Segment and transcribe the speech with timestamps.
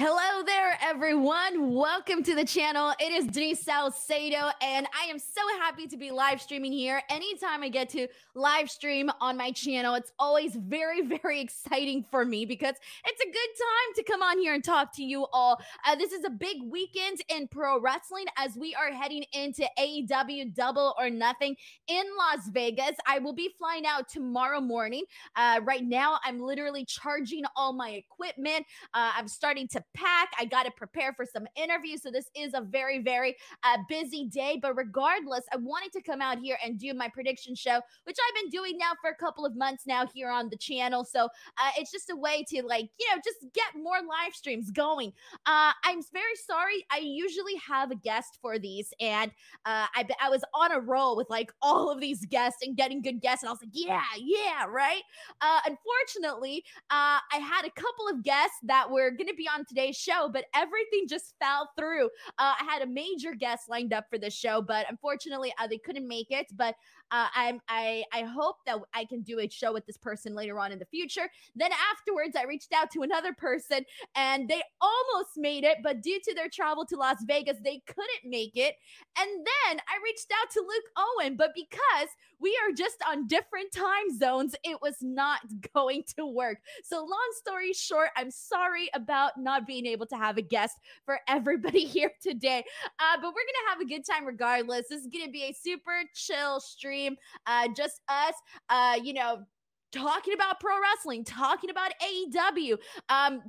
[0.00, 1.74] Hello there, everyone.
[1.74, 2.94] Welcome to the channel.
[3.00, 7.02] It is Denise Salcedo, and I am so happy to be live streaming here.
[7.10, 8.06] Anytime I get to
[8.36, 12.76] live stream on my channel, it's always very, very exciting for me because
[13.06, 15.60] it's a good time to come on here and talk to you all.
[15.84, 20.54] Uh, this is a big weekend in pro wrestling as we are heading into AEW
[20.54, 21.56] Double or Nothing
[21.88, 22.94] in Las Vegas.
[23.04, 25.02] I will be flying out tomorrow morning.
[25.34, 28.64] Uh, right now, I'm literally charging all my equipment.
[28.94, 30.30] Uh, I'm starting to pack.
[30.38, 32.02] I got to prepare for some interviews.
[32.02, 34.58] So this is a very, very uh, busy day.
[34.60, 38.42] But regardless, I wanted to come out here and do my prediction show, which I've
[38.42, 41.04] been doing now for a couple of months now here on the channel.
[41.04, 44.70] So uh, it's just a way to like, you know, just get more live streams
[44.70, 45.12] going.
[45.46, 46.84] Uh, I'm very sorry.
[46.90, 49.30] I usually have a guest for these, and
[49.64, 53.02] uh, I, I was on a roll with like all of these guests and getting
[53.02, 55.02] good guests, and I was like, yeah, yeah, right.
[55.40, 59.64] Uh, unfortunately, uh, I had a couple of guests that were going to be on
[59.78, 62.06] today's show, but everything just fell through.
[62.38, 65.78] Uh, I had a major guest lined up for this show, but unfortunately, uh, they
[65.78, 66.46] couldn't make it.
[66.54, 66.74] But
[67.10, 70.58] uh, I'm I I hope that I can do a show with this person later
[70.58, 71.28] on in the future.
[71.54, 76.20] Then afterwards, I reached out to another person, and they almost made it, but due
[76.24, 78.74] to their travel to Las Vegas, they couldn't make it.
[79.18, 82.08] And then I reached out to Luke Owen, but because
[82.40, 85.40] we are just on different time zones, it was not
[85.74, 86.58] going to work.
[86.84, 91.18] So long story short, I'm sorry about not being able to have a guest for
[91.28, 92.64] everybody here today.
[92.98, 94.86] Uh, but we're gonna have a good time regardless.
[94.88, 97.16] This is gonna be a super chill stream.
[97.46, 98.34] Uh, just us,
[98.68, 99.44] uh, you know,
[99.92, 102.76] talking about pro wrestling, talking about AEW,
[103.08, 103.42] um,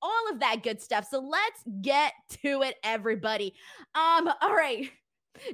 [0.00, 1.06] all of that good stuff.
[1.08, 2.12] So let's get
[2.42, 3.54] to it, everybody.
[3.94, 4.90] Um, all right.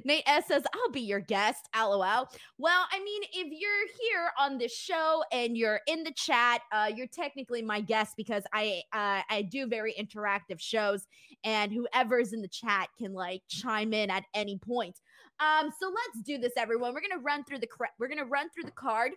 [0.03, 1.67] Nate S says, I'll be your guest.
[1.75, 2.29] LOL.
[2.57, 6.89] Well, I mean, if you're here on the show and you're in the chat, uh,
[6.93, 11.07] you're technically my guest because I uh, I do very interactive shows,
[11.43, 14.99] and whoever's in the chat can like chime in at any point.
[15.39, 16.93] Um, so let's do this, everyone.
[16.93, 19.13] We're gonna run through the we're gonna run through the card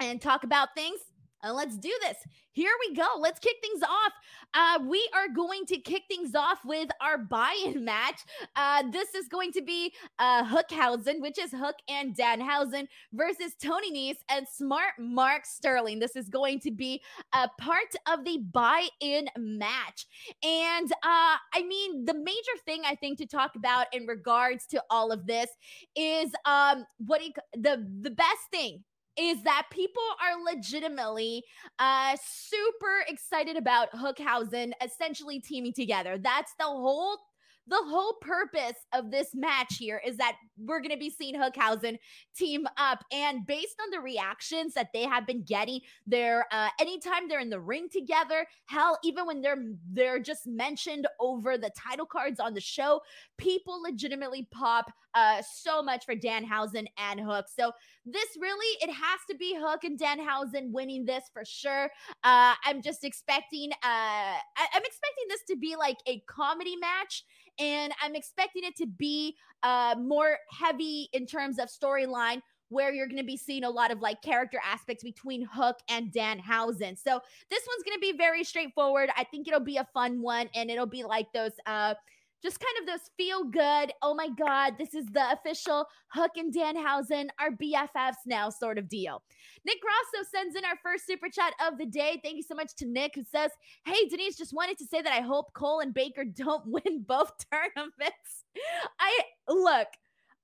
[0.00, 1.00] and talk about things
[1.42, 2.16] uh, let's do this.
[2.52, 3.06] Here we go.
[3.18, 4.12] Let's kick things off.
[4.54, 8.20] Uh, we are going to kick things off with our buy-in match.
[8.56, 13.92] Uh, this is going to be uh, Hookhausen, which is Hook and Danhausen versus Tony
[13.92, 15.98] Nese and Smart Mark Sterling.
[15.98, 17.00] This is going to be
[17.32, 20.06] a part of the buy-in match.
[20.42, 22.36] And uh, I mean, the major
[22.66, 25.50] thing I think to talk about in regards to all of this
[25.96, 27.20] is um, what
[27.54, 28.82] the the best thing
[29.20, 31.44] is that people are legitimately
[31.78, 36.18] uh super excited about Hookhausen essentially teaming together.
[36.18, 37.18] That's the whole
[37.66, 41.98] the whole purpose of this match here is that we're going to be seeing Hookhausen
[42.36, 43.04] team up.
[43.12, 47.50] And based on the reactions that they have been getting, they're uh, anytime they're in
[47.50, 49.62] the ring together, hell, even when they're
[49.92, 53.00] they're just mentioned over the title cards on the show,
[53.38, 57.46] people legitimately pop uh, so much for Danhausen and Hook.
[57.54, 57.72] So
[58.04, 61.90] this really it has to be Hook and Danhausen winning this for sure.
[62.24, 67.24] Uh, I'm just expecting uh, I- I'm expecting this to be like a comedy match
[67.60, 72.40] and I'm expecting it to be uh, more heavy in terms of storyline
[72.70, 76.12] where you're going to be seeing a lot of like character aspects between Hook and
[76.12, 76.96] Danhausen.
[76.96, 79.10] So this one's going to be very straightforward.
[79.16, 81.94] I think it'll be a fun one and it'll be like those uh
[82.42, 83.92] just kind of those feel good.
[84.02, 88.88] Oh my God, this is the official Hook and Danhausen, our BFFs now sort of
[88.88, 89.22] deal.
[89.64, 92.20] Nick Grosso sends in our first super chat of the day.
[92.22, 93.50] Thank you so much to Nick, who says,
[93.84, 97.32] Hey, Denise, just wanted to say that I hope Cole and Baker don't win both
[97.52, 98.44] tournaments.
[99.00, 99.88] I look.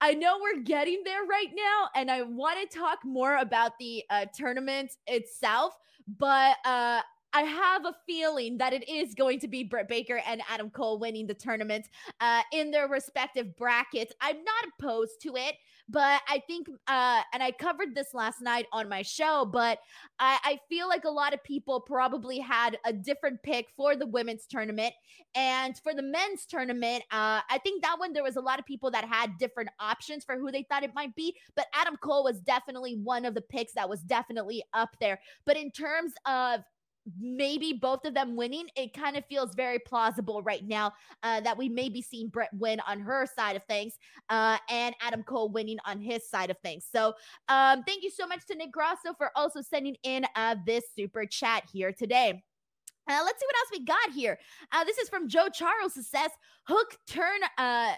[0.00, 4.04] I know we're getting there right now, and I want to talk more about the
[4.10, 5.72] uh, tournament itself,
[6.18, 7.00] but uh,
[7.36, 10.98] I have a feeling that it is going to be Britt Baker and Adam Cole
[10.98, 11.86] winning the tournament
[12.18, 14.14] uh, in their respective brackets.
[14.22, 18.64] I'm not opposed to it, but I think, uh, and I covered this last night
[18.72, 19.80] on my show, but
[20.18, 24.06] I, I feel like a lot of people probably had a different pick for the
[24.06, 24.94] women's tournament.
[25.34, 28.64] And for the men's tournament, uh, I think that one there was a lot of
[28.64, 32.24] people that had different options for who they thought it might be, but Adam Cole
[32.24, 35.20] was definitely one of the picks that was definitely up there.
[35.44, 36.62] But in terms of
[37.18, 40.92] maybe both of them winning, it kind of feels very plausible right now
[41.22, 43.98] uh, that we may be seeing Britt win on her side of things
[44.28, 46.86] uh, and Adam Cole winning on his side of things.
[46.90, 47.14] So
[47.48, 51.26] um, thank you so much to Nick Grosso for also sending in uh, this super
[51.26, 52.42] chat here today.
[53.08, 54.38] Uh, let's see what else we got here.
[54.72, 56.30] Uh, this is from Joe Charles who says,
[56.64, 57.92] Hook turn uh,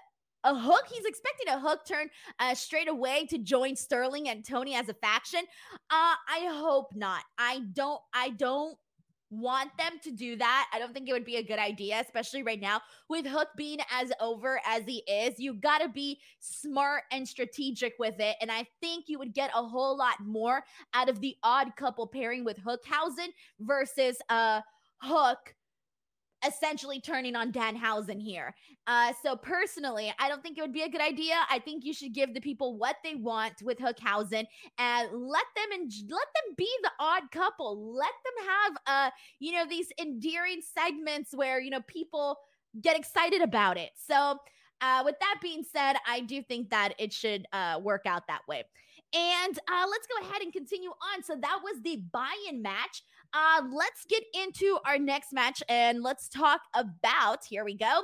[0.44, 0.84] a hook.
[0.90, 2.08] He's expecting a hook turn
[2.38, 5.40] uh, straight away to join Sterling and Tony as a faction.
[5.90, 7.22] Uh, I hope not.
[7.38, 8.00] I don't.
[8.14, 8.76] I don't
[9.31, 10.69] want them to do that.
[10.73, 13.79] I don't think it would be a good idea, especially right now with Hook being
[13.91, 15.39] as over as he is.
[15.39, 18.37] You got to be smart and strategic with it.
[18.41, 20.63] And I think you would get a whole lot more
[20.95, 23.29] out of the odd couple pairing with Hookhausen
[23.61, 24.61] versus uh
[25.01, 25.55] Hook
[26.46, 28.55] essentially turning on Dan Danhausen here.
[28.87, 31.35] Uh, so personally, I don't think it would be a good idea.
[31.50, 34.46] I think you should give the people what they want with Hookhausen
[34.79, 37.94] and let them and let them be the odd couple.
[37.94, 42.38] Let them have uh, you know, these endearing segments where you know people
[42.81, 43.91] get excited about it.
[43.96, 44.38] So
[44.81, 48.46] uh, with that being said, I do think that it should uh, work out that
[48.46, 48.64] way.
[49.14, 51.23] And uh, let's go ahead and continue on.
[51.23, 53.02] So that was the buy-in match.
[53.35, 57.45] Uh, let's get into our next match and let's talk about.
[57.49, 58.01] Here we go.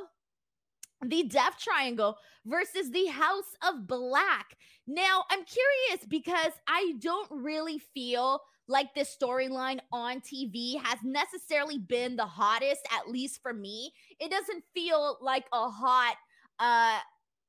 [1.04, 2.16] The Death Triangle
[2.46, 4.56] versus the House of Black.
[4.86, 11.78] Now, I'm curious because I don't really feel like this storyline on TV has necessarily
[11.78, 13.92] been the hottest, at least for me.
[14.20, 16.16] It doesn't feel like a hot
[16.60, 16.98] uh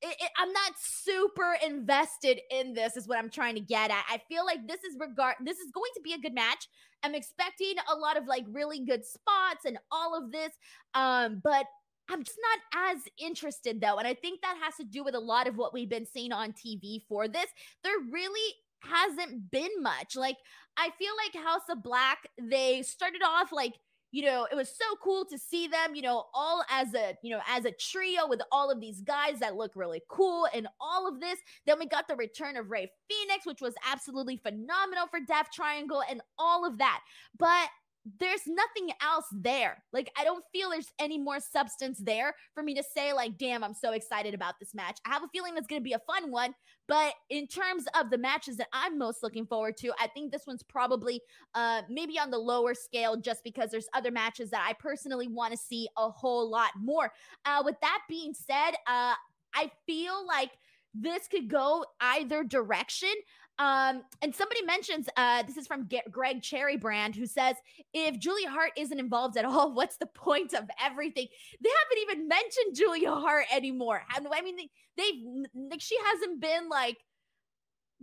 [0.06, 4.06] it, it, I'm not super invested in this, is what I'm trying to get at.
[4.10, 6.68] I feel like this is regard this is going to be a good match.
[7.04, 10.52] I'm expecting a lot of like really good spots and all of this.
[10.94, 11.66] Um, but
[12.10, 13.98] I'm just not as interested though.
[13.98, 16.32] And I think that has to do with a lot of what we've been seeing
[16.32, 17.48] on TV for this.
[17.84, 18.54] There really
[18.84, 20.16] hasn't been much.
[20.16, 20.38] Like,
[20.78, 23.74] I feel like House of Black, they started off like
[24.16, 27.32] you know, it was so cool to see them, you know, all as a, you
[27.32, 31.06] know, as a trio with all of these guys that look really cool and all
[31.06, 31.38] of this.
[31.66, 36.02] Then we got the return of Rey Fenix, which was absolutely phenomenal for Death Triangle
[36.10, 37.02] and all of that.
[37.38, 37.68] But
[38.20, 39.84] there's nothing else there.
[39.92, 43.64] Like, I don't feel there's any more substance there for me to say, like, damn,
[43.64, 45.00] I'm so excited about this match.
[45.06, 46.54] I have a feeling it's going to be a fun one.
[46.88, 50.44] But in terms of the matches that I'm most looking forward to, I think this
[50.46, 51.20] one's probably
[51.56, 55.52] uh, maybe on the lower scale just because there's other matches that I personally want
[55.54, 57.12] to see a whole lot more.
[57.44, 59.16] Uh, with that being said, uh,
[59.56, 60.52] I feel like
[60.94, 63.14] this could go either direction.
[63.58, 67.56] Um, and somebody mentions uh, this is from Greg Cherry Brand, who says,
[67.94, 71.28] if Julia Hart isn't involved at all, what's the point of everything?
[71.62, 74.02] They haven't even mentioned Julia Hart anymore.
[74.10, 76.98] I mean, they, they've like she hasn't been like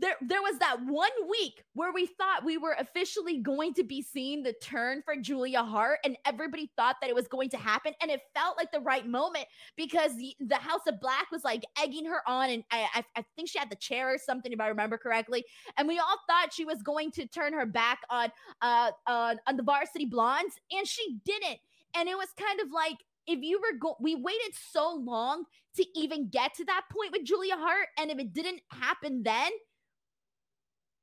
[0.02, 4.02] there there was that one week where we thought we were officially going to be
[4.02, 7.94] seeing the turn for Julia Hart and everybody thought that it was going to happen
[8.02, 9.46] and it felt like the right moment
[9.76, 13.24] because the, the House of Black was like egging her on and I, I, I
[13.36, 15.44] think she had the chair or something if I remember correctly
[15.78, 19.56] and we all thought she was going to turn her back on uh on, on
[19.56, 21.60] the Varsity Blondes and she didn't
[21.94, 25.44] and it was kind of like if you were we waited so long
[25.76, 29.52] to even get to that point with Julia Hart and if it didn't happen then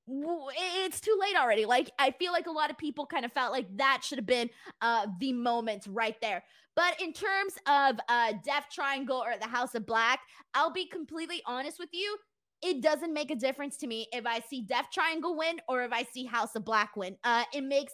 [0.10, 1.66] it's too late already.
[1.66, 4.26] Like I feel like a lot of people kind of felt like that should have
[4.26, 4.50] been
[4.82, 6.44] uh the moment right there.
[6.76, 10.22] But in terms of uh Death Triangle or the House of Black,
[10.54, 12.18] I'll be completely honest with you.
[12.62, 15.92] It doesn't make a difference to me if I see Death Triangle win or if
[15.94, 17.16] I see House of Black win.
[17.24, 17.94] Uh it makes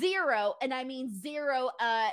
[0.00, 2.08] zero, and I mean zero uh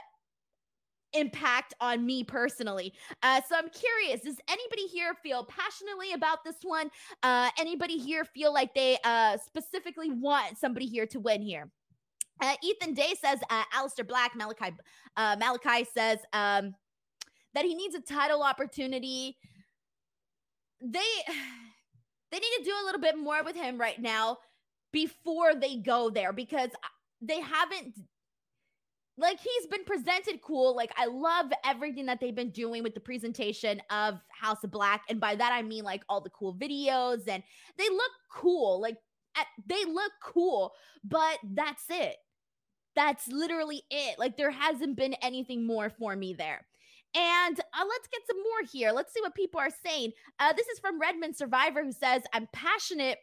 [1.16, 2.94] impact on me personally.
[3.24, 6.90] Uh, so I'm curious, does anybody here feel passionately about this one?
[7.24, 11.70] Uh, anybody here feel like they uh, specifically want somebody here to win here?
[12.42, 14.76] Uh, Ethan Day says, uh, Aleister Black, Malakai,
[15.16, 16.76] uh, Malakai says um,
[17.54, 19.38] that he needs a title opportunity.
[20.82, 21.00] They
[22.32, 24.38] they need to do a little bit more with him right now
[24.92, 26.72] before they go there because
[27.22, 27.94] they haven't
[29.18, 30.76] like he's been presented cool.
[30.76, 35.04] Like I love everything that they've been doing with the presentation of House of Black,
[35.10, 37.44] and by that I mean like all the cool videos and
[37.78, 38.82] they look cool.
[38.82, 38.98] Like
[39.38, 42.16] at, they look cool, but that's it.
[42.96, 44.20] That's literally it.
[44.20, 46.66] Like there hasn't been anything more for me there.
[47.16, 48.92] And uh, let's get some more here.
[48.92, 50.12] Let's see what people are saying.
[50.40, 53.20] Uh, this is from Redmond Survivor who says, I'm passionate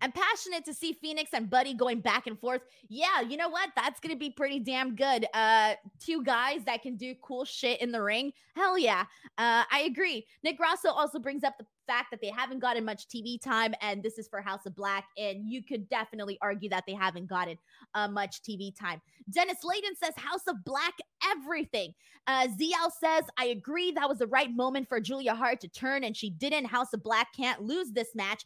[0.00, 2.62] I'm passionate to see Fenix and Buddy going back and forth.
[2.88, 3.70] Yeah, you know what?
[3.76, 5.26] That's going to be pretty damn good.
[5.34, 8.32] Uh, two guys that can do cool shit in the ring.
[8.56, 9.02] Hell yeah.
[9.38, 10.26] Uh, I agree.
[10.42, 14.00] Nick Rosso also brings up the fact that they haven't gotten much TV time, and
[14.00, 17.58] this is for House of Black, and you could definitely argue that they haven't gotten
[17.94, 19.02] uh, much TV time.
[19.28, 20.94] Dennis Layden says House of Black
[21.28, 21.92] everything.
[22.26, 26.04] Uh, ZL says I agree that was the right moment for Julia Hart to turn,
[26.04, 26.66] and she didn't.
[26.66, 28.44] House of Black can't lose this match.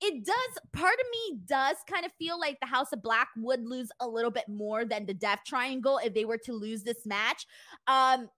[0.00, 0.58] It does.
[0.72, 4.08] Part of me does kind of feel like the House of Black would lose a
[4.08, 7.46] little bit more than the Death Triangle if they were to lose this match.
[7.86, 8.30] Um,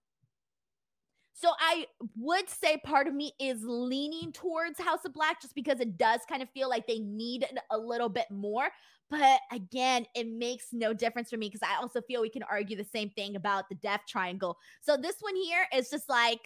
[1.41, 5.79] so I would say part of me is leaning towards House of Black just because
[5.79, 8.69] it does kind of feel like they need a little bit more.
[9.09, 12.77] But again, it makes no difference for me because I also feel we can argue
[12.77, 14.57] the same thing about the death triangle.
[14.81, 16.39] So this one here is just like,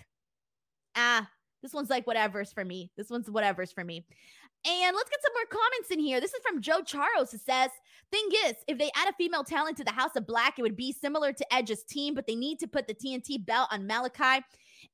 [0.96, 1.30] ah,
[1.62, 2.90] this one's like whatever's for me.
[2.96, 4.06] This one's whatever's for me.
[4.66, 6.22] And let's get some more comments in here.
[6.22, 7.70] This is from Joe Charles who says,
[8.12, 10.76] Thing is, if they add a female talent to the House of Black, it would
[10.76, 14.42] be similar to Edge's team, but they need to put the TNT belt on Malakai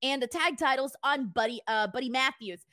[0.01, 2.65] and the tag titles on Buddy uh Buddy Matthews.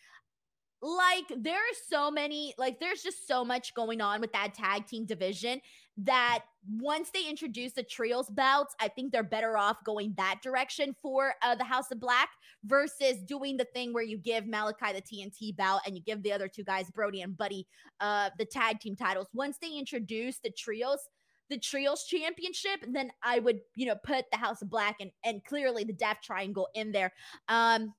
[0.80, 4.87] Like there are so many like there's just so much going on with that tag
[4.87, 5.60] team division
[5.98, 6.44] that
[6.78, 11.34] once they introduce the trios belts i think they're better off going that direction for
[11.42, 12.28] uh, the house of black
[12.64, 16.32] versus doing the thing where you give malakai the tnt belt and you give the
[16.32, 17.66] other two guys brody and buddy
[18.00, 19.26] uh the tag team titles.
[19.32, 21.08] Once they introduce the trios
[21.50, 25.45] the trios championship then i would you know put the house of black and and
[25.45, 27.12] clearly the death triangle in there
[27.49, 27.93] um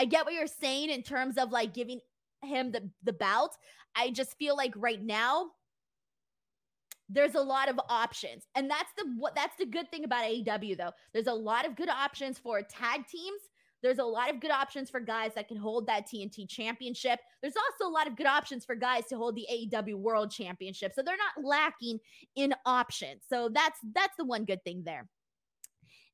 [0.00, 2.00] I get what you're saying in terms of like giving
[2.42, 3.50] him the, the bout.
[3.94, 5.50] I just feel like right now
[7.10, 8.44] there's a lot of options.
[8.54, 10.92] And that's the what that's the good thing about AEW though.
[11.12, 13.42] There's a lot of good options for tag teams.
[13.82, 17.20] There's a lot of good options for guys that can hold that TNT championship.
[17.42, 20.92] There's also a lot of good options for guys to hold the AEW World Championship.
[20.94, 21.98] So they're not lacking
[22.36, 23.22] in options.
[23.28, 25.08] So that's that's the one good thing there.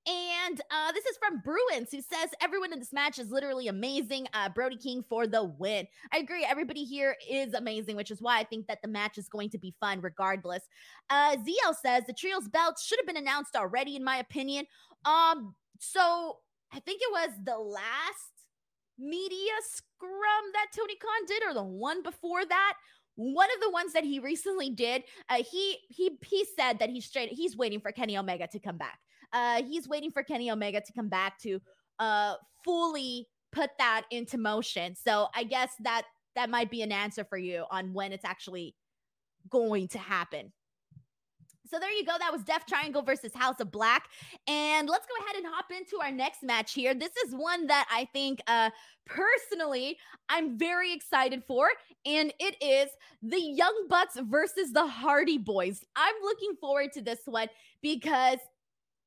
[0.07, 4.29] And uh, this is from Bruins, who says everyone in this match is literally amazing.
[4.35, 5.89] Uh, Brody King for the win.
[6.13, 6.47] I agree.
[6.49, 9.59] Everybody here is amazing, which is why I think that the match is going to
[9.59, 10.63] be fun regardless.
[11.11, 14.67] Uh, ZL says the trios belts should have been announced already, in my opinion.
[15.05, 16.39] Um, so
[16.77, 18.33] I think it was the last
[18.99, 22.75] media scrum that Tony Khan did, or the one before that,
[23.15, 27.07] one of the ones that he recently did uh, he he he said that he's
[27.07, 28.99] straight he's waiting for kenny omega to come back
[29.33, 31.61] uh, he's waiting for Kenny Omega to come back to
[31.99, 34.95] uh, fully put that into motion.
[34.95, 36.03] So I guess that
[36.35, 38.75] that might be an answer for you on when it's actually
[39.49, 40.53] going to happen.
[41.69, 42.13] So there you go.
[42.19, 44.09] That was Death Triangle versus House of Black.
[44.47, 46.95] And let's go ahead and hop into our next match here.
[46.95, 48.71] This is one that I think uh
[49.07, 51.69] personally I'm very excited for
[52.05, 52.91] and it is
[53.23, 55.85] the Young Bucks versus the Hardy Boys.
[55.95, 57.49] I'm looking forward to this one
[57.83, 58.39] because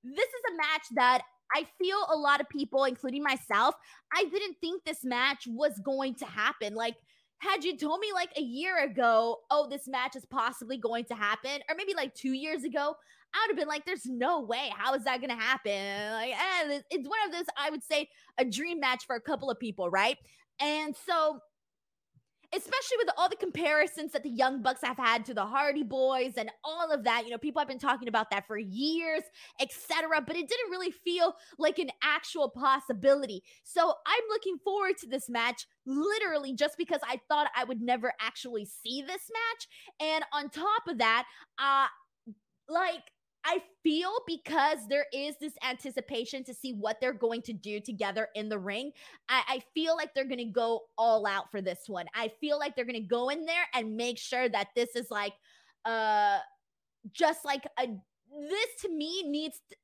[0.03, 1.21] this is a match that
[1.55, 3.75] I feel a lot of people, including myself,
[4.13, 6.75] I didn't think this match was going to happen.
[6.75, 6.95] Like,
[7.39, 11.15] had you told me like a year ago, oh, this match is possibly going to
[11.15, 12.95] happen, or maybe like two years ago,
[13.33, 14.71] I would have been like, there's no way.
[14.75, 16.11] How is that going to happen?
[16.13, 19.49] Like, eh, it's one of those, I would say, a dream match for a couple
[19.49, 20.17] of people, right?
[20.59, 21.39] And so
[22.53, 26.33] especially with all the comparisons that the Young Bucks have had to the Hardy Boys
[26.37, 27.23] and all of that.
[27.25, 29.21] You know, people have been talking about that for years,
[29.61, 30.21] etc.
[30.25, 33.43] But it didn't really feel like an actual possibility.
[33.63, 38.13] So I'm looking forward to this match, literally just because I thought I would never
[38.19, 39.67] actually see this match.
[39.99, 41.25] And on top of that,
[41.59, 41.87] uh,
[42.67, 43.03] like
[43.45, 48.27] I feel because there is this anticipation to see what they're going to do together
[48.35, 48.91] in the ring.
[49.29, 52.05] I, I feel like they're going to go all out for this one.
[52.13, 55.09] I feel like they're going to go in there and make sure that this is
[55.09, 55.33] like,
[55.85, 56.39] uh,
[57.13, 59.75] just like a, this to me needs, to,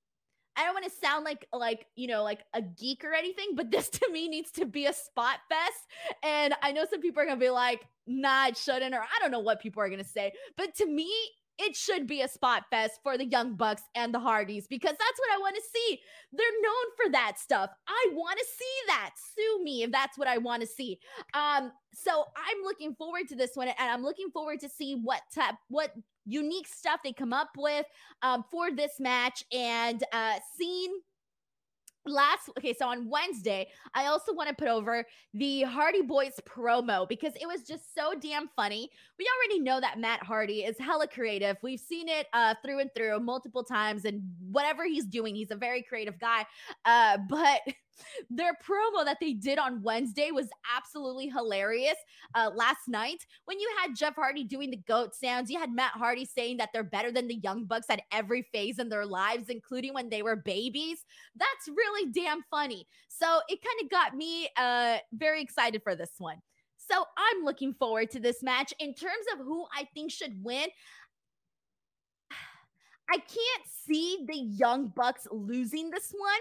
[0.57, 3.71] I don't want to sound like like you know like a geek or anything, but
[3.71, 5.87] this to me needs to be a spot fest.
[6.23, 9.31] And I know some people are gonna be like, "Nah, it shouldn't," or I don't
[9.31, 10.31] know what people are gonna say.
[10.57, 11.11] But to me,
[11.57, 15.19] it should be a spot fest for the Young Bucks and the Hardys because that's
[15.19, 15.99] what I want to see.
[16.33, 17.69] They're known for that stuff.
[17.87, 19.11] I want to see that.
[19.35, 20.99] Sue me if that's what I want to see.
[21.33, 25.21] Um, so I'm looking forward to this one, and I'm looking forward to see what
[25.33, 25.91] type, what
[26.25, 27.85] unique stuff they come up with
[28.21, 30.99] um, for this match and uh, seeing
[32.05, 37.07] last okay so on wednesday i also want to put over the hardy boys promo
[37.07, 38.89] because it was just so damn funny.
[39.17, 41.57] We already know that matt hardy is hella creative.
[41.61, 44.21] We've seen it uh through and through multiple times and
[44.51, 46.45] whatever he's doing he's a very creative guy.
[46.85, 47.61] Uh but
[48.29, 51.95] their promo that they did on Wednesday was absolutely hilarious.
[52.33, 55.93] Uh, last night, when you had Jeff Hardy doing the goat sounds, you had Matt
[55.93, 59.49] Hardy saying that they're better than the Young Bucks at every phase in their lives,
[59.49, 61.05] including when they were babies.
[61.35, 62.87] That's really damn funny.
[63.07, 66.37] So it kind of got me uh, very excited for this one.
[66.77, 68.73] So I'm looking forward to this match.
[68.79, 70.67] In terms of who I think should win,
[73.09, 76.39] I can't see the Young Bucks losing this one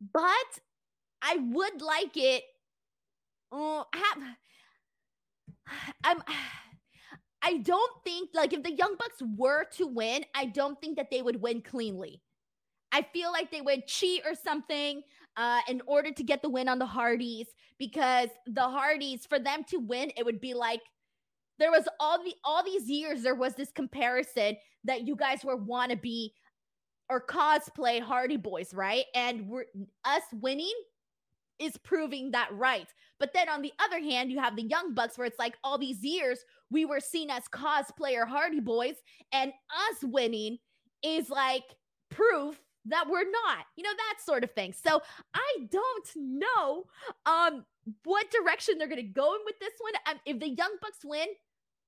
[0.00, 0.60] but
[1.22, 2.44] I would like it.
[3.52, 4.36] Uh, have
[6.04, 6.22] I'm.
[7.42, 11.10] I don't think like if the Young Bucks were to win, I don't think that
[11.10, 12.20] they would win cleanly.
[12.92, 15.02] I feel like they would cheat or something
[15.36, 17.46] uh, in order to get the win on the Hardys
[17.78, 20.80] because the Hardys, for them to win, it would be like
[21.58, 25.56] there was all the all these years there was this comparison that you guys were
[25.56, 26.32] want to be
[27.08, 29.04] or cosplay Hardy Boys, right?
[29.14, 29.66] And we're
[30.04, 30.74] us winning
[31.58, 32.88] is proving that right.
[33.18, 35.78] But then on the other hand, you have the Young Bucks where it's like all
[35.78, 38.96] these years we were seen as cosplayer Hardy Boys,
[39.32, 40.58] and us winning
[41.02, 41.64] is like
[42.10, 43.66] proof that we're not.
[43.76, 44.72] You know, that sort of thing.
[44.72, 45.00] So
[45.34, 46.84] I don't know
[47.24, 47.64] um
[48.04, 49.92] what direction they're gonna go in with this one.
[50.06, 51.26] Um, if the Young Bucks win,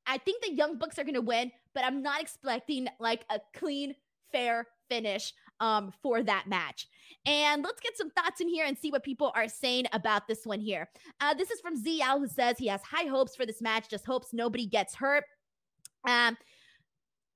[0.07, 3.95] I think the Young Bucks are gonna win, but I'm not expecting like a clean,
[4.33, 6.87] fair finish um, for that match.
[7.27, 10.47] And let's get some thoughts in here and see what people are saying about this
[10.47, 10.89] one here.
[11.21, 14.07] Uh, this is from ZL, who says he has high hopes for this match, just
[14.07, 15.25] hopes nobody gets hurt.
[16.07, 16.37] Um,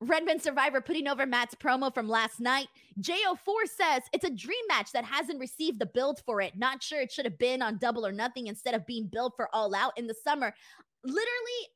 [0.00, 2.66] Redman Survivor putting over Matt's promo from last night.
[3.00, 6.56] JO4 says it's a dream match that hasn't received the build for it.
[6.56, 9.48] Not sure it should have been on double or nothing instead of being built for
[9.52, 10.52] all out in the summer.
[11.04, 11.68] Literally,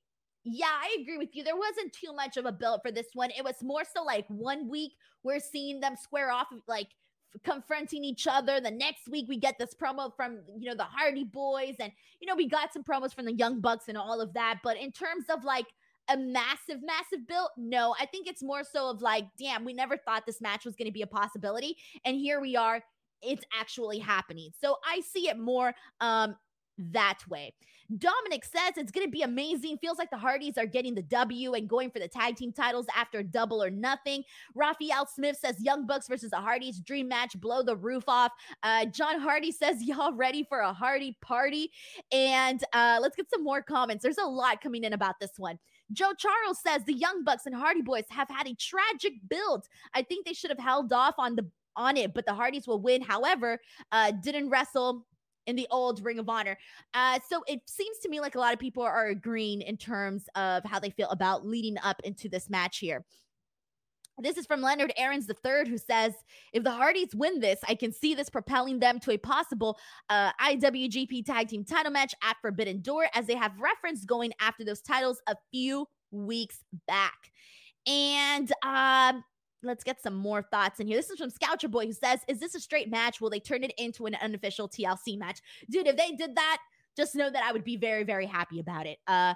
[0.49, 1.43] yeah, I agree with you.
[1.43, 3.31] There wasn't too much of a build for this one.
[3.37, 4.93] It was more so like one week
[5.25, 6.89] we're seeing them square off, like
[7.45, 8.61] confronting each other.
[8.61, 12.29] The next week we get this promo from you know the Hardy Boys, and you
[12.29, 14.61] know we got some promos from the Young Bucks and all of that.
[14.63, 15.67] But in terms of like
[16.09, 19.97] a massive, massive build, no, I think it's more so of like, damn, we never
[19.97, 22.83] thought this match was going to be a possibility, and here we are.
[23.21, 24.51] It's actually happening.
[24.61, 26.37] So I see it more um
[26.79, 27.53] that way.
[27.99, 29.79] Dominic says it's going to be amazing.
[29.79, 32.87] Feels like the Hardys are getting the W and going for the tag team titles
[32.95, 34.25] after double or nothing.
[34.55, 38.33] Raphael Smith says Young Bucks versus the Hardys dream match, blow the roof off.
[38.63, 41.71] Uh, John Hardy says y'all ready for a Hardy party.
[42.13, 44.03] And uh, let's get some more comments.
[44.03, 45.59] There's a lot coming in about this one.
[45.93, 49.67] Joe Charles says the Young Bucks and Hardy Boys have had a tragic build.
[49.95, 52.81] I think they should have held off on the on it, but the Hardys will
[52.81, 53.03] win.
[53.03, 53.61] However,
[53.93, 55.07] uh, didn't wrestle
[55.47, 56.59] in the old Ring of Honor.
[56.95, 60.25] Uh, so it seems to me like a lot of people are agreeing in terms
[60.35, 63.05] of how they feel about leading up into this match here.
[64.19, 66.15] This is from Leonard Aarons III, who says,
[66.55, 70.33] If the Hardys win this, I can see this propelling them to a possible uh,
[70.41, 74.81] IWGP Tag Team title match at Forbidden Door, as they have referenced going after those
[74.81, 77.31] titles a few weeks back.
[77.87, 79.13] And uh,
[79.63, 80.97] let's get some more thoughts in here.
[80.97, 83.21] This is from Scoucher Boy who says, Is this a straight match?
[83.21, 85.41] Will they turn it into an unofficial TLC match?
[85.71, 86.59] Dude, if they did that,
[86.97, 88.99] just know that I would be very, very happy about it.
[89.07, 89.35] Uh,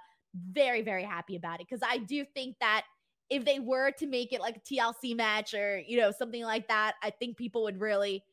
[0.53, 1.69] very, very happy about it.
[1.69, 2.85] Cause I do think that
[3.29, 6.69] if they were to make it like a TLC match or, you know, something like
[6.69, 8.25] that, I think people would really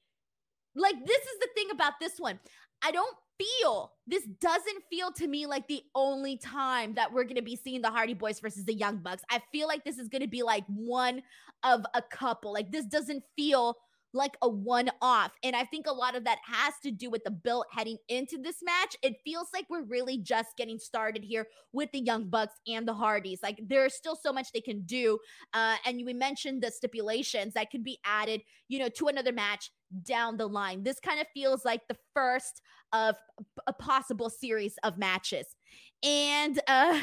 [0.75, 2.39] like this is the thing about this one.
[2.83, 7.35] I don't feel this doesn't feel to me like the only time that we're going
[7.35, 9.23] to be seeing the Hardy Boys versus the Young Bucks.
[9.29, 11.21] I feel like this is going to be like one
[11.63, 12.53] of a couple.
[12.53, 13.75] Like this doesn't feel
[14.13, 15.31] like a one off.
[15.43, 18.37] And I think a lot of that has to do with the build heading into
[18.37, 18.95] this match.
[19.01, 22.93] It feels like we're really just getting started here with the Young Bucks and the
[22.93, 23.39] Hardys.
[23.43, 25.19] Like there's still so much they can do.
[25.53, 29.71] Uh, and we mentioned the stipulations that could be added, you know, to another match
[30.03, 30.83] down the line.
[30.83, 32.61] This kind of feels like the first
[32.93, 33.15] of
[33.67, 35.45] a possible series of matches.
[36.03, 36.99] And uh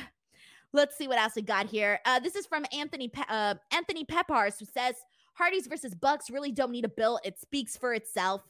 [0.72, 2.00] let's see what else we got here.
[2.04, 4.96] Uh this is from Anthony Pe- uh Anthony Pepars who says
[5.34, 7.20] Hardys versus Bucks really don't need a bill.
[7.24, 8.42] It speaks for itself.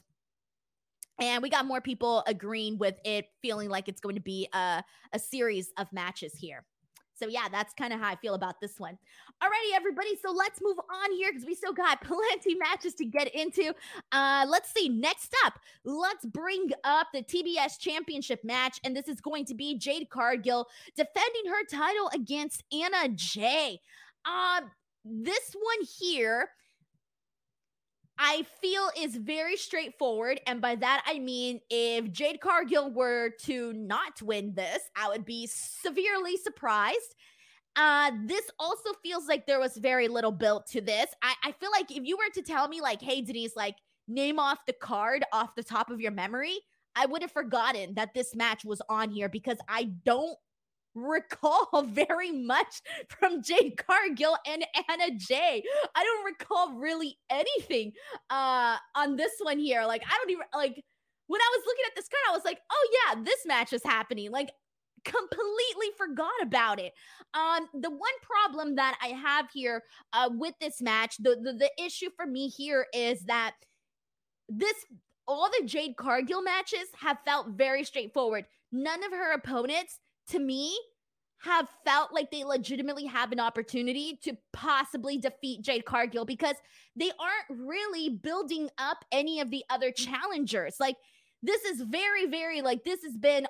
[1.19, 4.83] And we got more people agreeing with it, feeling like it's going to be a,
[5.13, 6.65] a series of matches here.
[7.17, 8.97] So yeah, that's kind of how I feel about this one.
[9.41, 10.17] Alrighty, everybody.
[10.21, 13.73] So let's move on here because we still got plenty matches to get into.
[14.11, 14.89] Uh, let's see.
[14.89, 19.77] Next up, let's bring up the TBS Championship match, and this is going to be
[19.77, 23.79] Jade Cargill defending her title against Anna Jay.
[24.25, 24.61] Uh,
[25.05, 26.49] this one here
[28.17, 30.39] I feel is very straightforward.
[30.47, 35.25] And by that, I mean, if Jade Cargill were to not win this, I would
[35.25, 37.15] be severely surprised.
[37.75, 41.07] Uh, this also feels like there was very little built to this.
[41.21, 43.75] I, I feel like if you were to tell me, like, hey, Denise, like,
[44.07, 46.57] name off the card off the top of your memory,
[46.95, 50.37] I would have forgotten that this match was on here because I don't
[50.95, 55.63] recall very much from Jade Cargill and Anna Jay.
[55.93, 57.91] I don't recall really anything
[58.29, 59.85] uh on this one here.
[59.85, 60.81] Like I don't even like
[61.27, 63.83] when I was looking at this card, I was like, oh yeah, this match is
[63.83, 64.31] happening.
[64.31, 64.51] Like
[65.03, 66.91] completely forgot about it.
[67.35, 71.83] Um, the one problem that I have here uh with this match, the, the the
[71.83, 73.53] issue for me here is that
[74.49, 74.75] this
[75.27, 78.45] all the Jade Cargill matches have felt very straightforward.
[78.71, 79.99] None of her opponents
[80.29, 80.77] to me
[81.39, 86.55] have felt like they legitimately have an opportunity to possibly defeat Jade Cargill because
[86.95, 90.77] they aren't really building up any of the other challengers.
[90.79, 90.95] Like,
[91.43, 93.45] this is very, very like this has been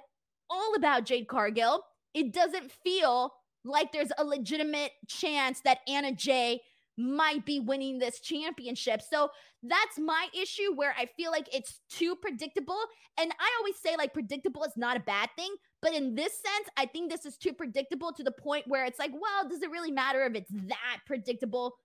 [0.49, 1.83] all about Jade Cargill.
[2.13, 3.33] It doesn't feel
[3.63, 6.61] like there's a legitimate chance that Anna Jay
[6.97, 9.01] might be winning this championship.
[9.01, 9.29] So
[9.63, 12.79] that's my issue where I feel like it's too predictable.
[13.19, 15.53] And I always say, like, predictable is not a bad thing.
[15.85, 18.97] But in this sense, I think this is too predictable to the point where it's
[18.97, 21.75] like, well, does it really matter if it's that predictable?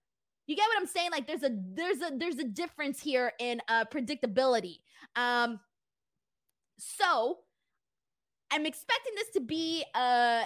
[0.46, 1.10] You get what I'm saying?
[1.10, 4.78] Like there's a there's a there's a difference here in uh predictability.
[5.16, 5.60] Um
[6.78, 7.40] so
[8.50, 10.44] I'm expecting this to be a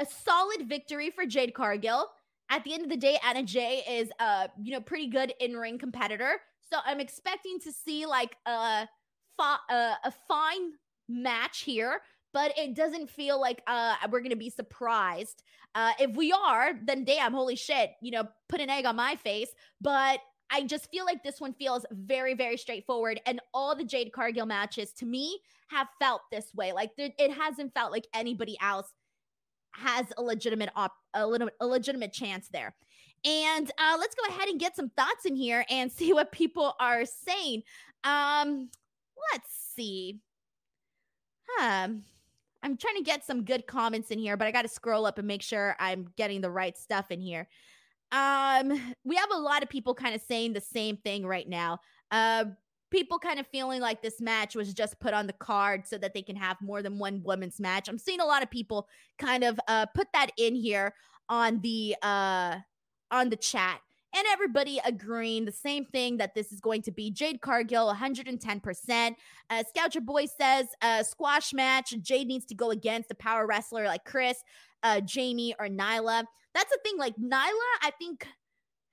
[0.00, 2.08] a solid victory for Jade Cargill
[2.48, 5.78] at the end of the day, Anna Jay is a you know, pretty good in-ring
[5.78, 6.40] competitor.
[6.72, 8.88] So I'm expecting to see like a
[9.36, 10.72] fa- uh, a fine
[11.08, 12.00] match here,
[12.36, 15.42] but it doesn't feel like uh we're gonna be surprised.
[15.74, 19.16] Uh if we are, then damn, holy shit, you know, put an egg on my
[19.16, 19.48] face.
[19.80, 20.20] But
[20.50, 23.22] I just feel like this one feels very, very straightforward.
[23.24, 26.74] And all the Jade Cargill matches to me have felt this way.
[26.74, 28.92] Like it hasn't felt like anybody else
[29.72, 32.76] has a legitimate op a, little, a legitimate chance there.
[33.24, 36.74] And uh, let's go ahead and get some thoughts in here and see what people
[36.78, 37.62] are saying.
[38.04, 38.68] Um,
[39.32, 40.20] let's see.
[41.48, 41.88] Huh.
[42.66, 45.18] I'm trying to get some good comments in here, but I got to scroll up
[45.18, 47.46] and make sure I'm getting the right stuff in here.
[48.10, 48.72] Um,
[49.04, 51.78] we have a lot of people kind of saying the same thing right now.
[52.10, 52.46] Uh,
[52.90, 56.12] people kind of feeling like this match was just put on the card so that
[56.12, 57.88] they can have more than one women's match.
[57.88, 60.92] I'm seeing a lot of people kind of uh, put that in here
[61.28, 62.56] on the uh,
[63.12, 63.78] on the chat.
[64.16, 69.14] And everybody agreeing the same thing that this is going to be Jade Cargill 110%.
[69.50, 71.94] Uh, Scoutcher Boy says uh, squash match.
[72.00, 74.42] Jade needs to go against a power wrestler like Kris,
[74.82, 76.24] uh, Jamie, or Nyla.
[76.54, 76.96] That's the thing.
[76.96, 78.26] Like Nyla, I think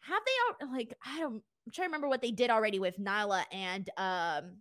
[0.01, 2.99] have they all like I don't I'm trying to remember what they did already with
[2.99, 4.57] Nyla and um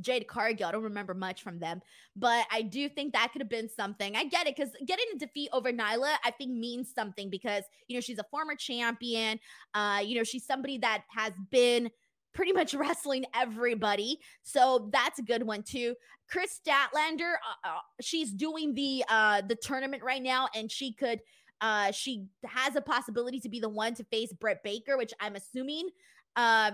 [0.00, 0.66] Jade Cargill.
[0.66, 1.80] I don't remember much from them,
[2.16, 4.16] but I do think that could have been something.
[4.16, 7.96] I get it because getting a defeat over Nyla, I think means something because you
[7.96, 9.38] know she's a former champion.
[9.74, 11.90] Uh, you know she's somebody that has been
[12.34, 15.94] pretty much wrestling everybody, so that's a good one too.
[16.30, 21.20] Kris Statlander, uh, uh, she's doing the uh the tournament right now, and she could
[21.62, 25.36] uh, she has a possibility to be the one to face Britt Baker, which I'm
[25.36, 25.88] assuming.
[26.34, 26.72] Uh,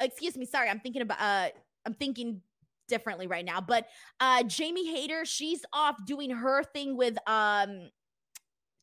[0.00, 1.20] excuse me, sorry, I'm thinking about.
[1.20, 1.48] Uh,
[1.86, 2.40] I'm thinking
[2.88, 3.60] differently right now.
[3.60, 3.86] But
[4.20, 7.90] uh, Jamie Hayter, she's off doing her thing with um.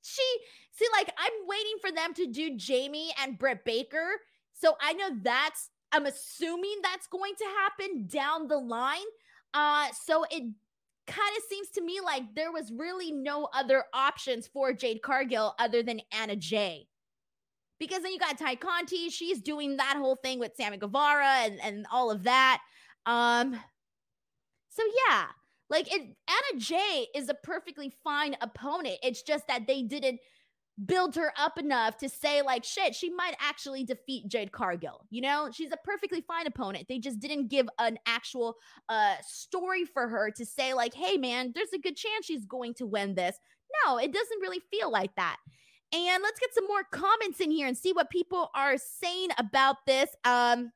[0.04, 0.24] She
[0.72, 4.08] see, like I'm waiting for them to do Jamie and Britt Baker,
[4.54, 5.70] so I know that's.
[5.92, 8.98] I'm assuming that's going to happen down the line.
[9.54, 10.44] Uh, so it
[11.08, 15.54] kind of seems to me like there was really no other options for Jade Cargill
[15.60, 16.88] other than Anna Jay.
[17.80, 21.60] Because then you got Tay Conti, she's doing that whole thing with Sammy Guevara and,
[21.62, 22.62] and all of that.
[23.06, 23.60] Um,
[24.70, 25.26] so yeah,
[25.70, 28.98] like it Anna Jay is a perfectly fine opponent.
[29.04, 30.20] It's just that they didn't
[30.86, 35.22] build her up enough to say like shit she might actually defeat jade cargill you
[35.22, 35.50] know?
[35.52, 36.88] She's a perfectly fine opponent.
[36.88, 38.56] They just didn't give an actual
[38.90, 42.74] uh story for her to say like hey man there's a good chance she's going
[42.76, 43.38] to win this.
[43.86, 45.38] No it doesn't really feel like that.
[45.94, 49.78] And let's get some more comments in here and see what people are saying about
[49.86, 50.10] this.
[50.24, 50.72] Um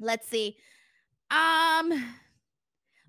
[0.00, 0.56] let's see
[1.32, 2.14] um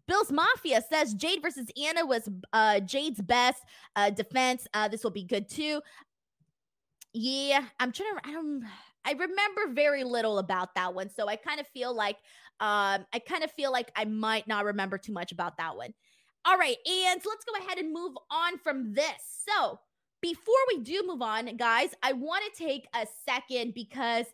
[0.08, 3.64] Bill's Mafia says Jade versus Anna was uh, Jade's best
[3.96, 4.68] uh, defense.
[4.74, 5.82] Uh, this will be good too.
[7.14, 8.28] Yeah, I'm trying to.
[8.28, 8.64] I don't.
[9.06, 12.18] I remember very little about that one, so I kind of feel like
[12.60, 15.94] um, I kind of feel like I might not remember too much about that one.
[16.46, 19.46] All right, and let's go ahead and move on from this.
[19.50, 19.80] So
[20.22, 24.26] before we do move on, guys, I want to take a second because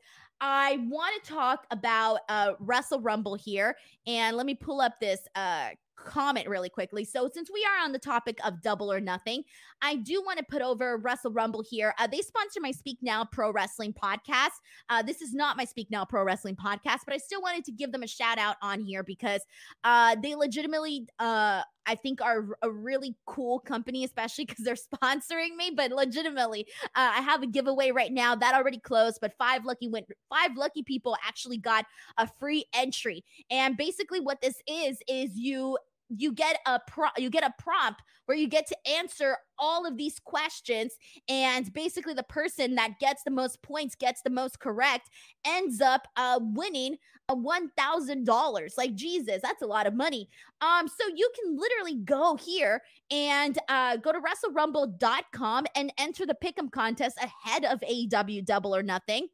[0.41, 3.75] I want to talk about uh, Wrestle Rumble here,
[4.07, 5.69] and let me pull up this uh,
[6.05, 7.03] comment really quickly.
[7.03, 9.43] So, since we are on the topic of double or nothing,
[9.81, 11.93] I do want to put over Wrestle Rumble here.
[11.99, 14.49] Uh, they sponsor my Speak Now Pro Wrestling podcast.
[14.89, 17.71] Uh, this is not my Speak Now Pro Wrestling podcast, but I still wanted to
[17.71, 19.41] give them a shout out on here because
[19.83, 25.55] uh, they legitimately, uh, I think, are a really cool company, especially because they're sponsoring
[25.57, 25.71] me.
[25.75, 29.87] But legitimately, uh, I have a giveaway right now that already closed, but five lucky
[29.87, 31.85] win- five lucky people actually got
[32.17, 33.23] a free entry.
[33.49, 35.77] And basically, what this is is you
[36.09, 39.97] you get a pro- you get a prompt where you get to answer all of
[39.97, 40.93] these questions
[41.27, 45.09] and basically the person that gets the most points gets the most correct
[45.45, 46.95] ends up uh winning
[47.29, 50.29] a $1000 like jesus that's a lot of money.
[50.61, 56.37] Um so you can literally go here and uh go to wrestlerumble.com and enter the
[56.43, 59.27] pick'em contest ahead of AEW double or nothing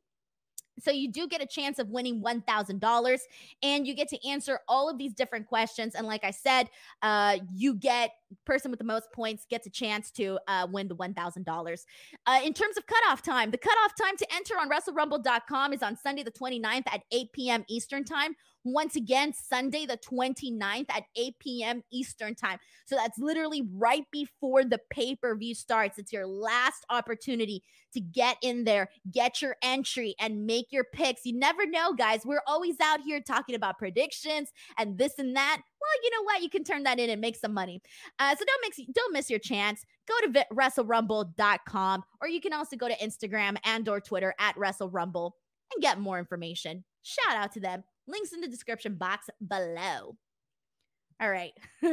[0.80, 3.20] so you do get a chance of winning $1,000
[3.64, 5.96] and you get to answer all of these different questions.
[5.96, 6.70] And like I said,
[7.02, 8.12] uh, you get
[8.46, 11.86] person with the most points gets a chance to uh, win the $1,000.
[12.26, 15.96] Uh, in terms of cutoff time, the cutoff time to enter on WrestleRumble.com is on
[15.96, 17.66] Sunday, the 29th at 8 p.m.
[17.68, 18.36] Eastern Time.
[18.65, 21.84] Once again, Sunday, the 29th at 8 p.m.
[21.91, 22.58] Eastern Time.
[22.88, 25.99] So that's literally right before the pay per view starts.
[25.99, 31.25] It's your last opportunity to get in there, get your entry, and make your picks.
[31.25, 32.25] You never know, guys.
[32.25, 34.49] We're always out here talking about predictions
[34.80, 35.62] and this and that.
[35.80, 36.41] Well, you know what?
[36.41, 37.82] You can turn that in and make some money.
[38.17, 39.86] Uh, so don't mix, don't miss your chance.
[40.08, 45.32] Go to WrestleRumble.com, or you can also go to Instagram and or Twitter at WrestleRumble
[45.73, 46.84] and get more information.
[47.04, 47.84] Shout out to them.
[48.08, 50.18] Links in the description box below.
[51.20, 51.54] All right.
[51.84, 51.89] uh,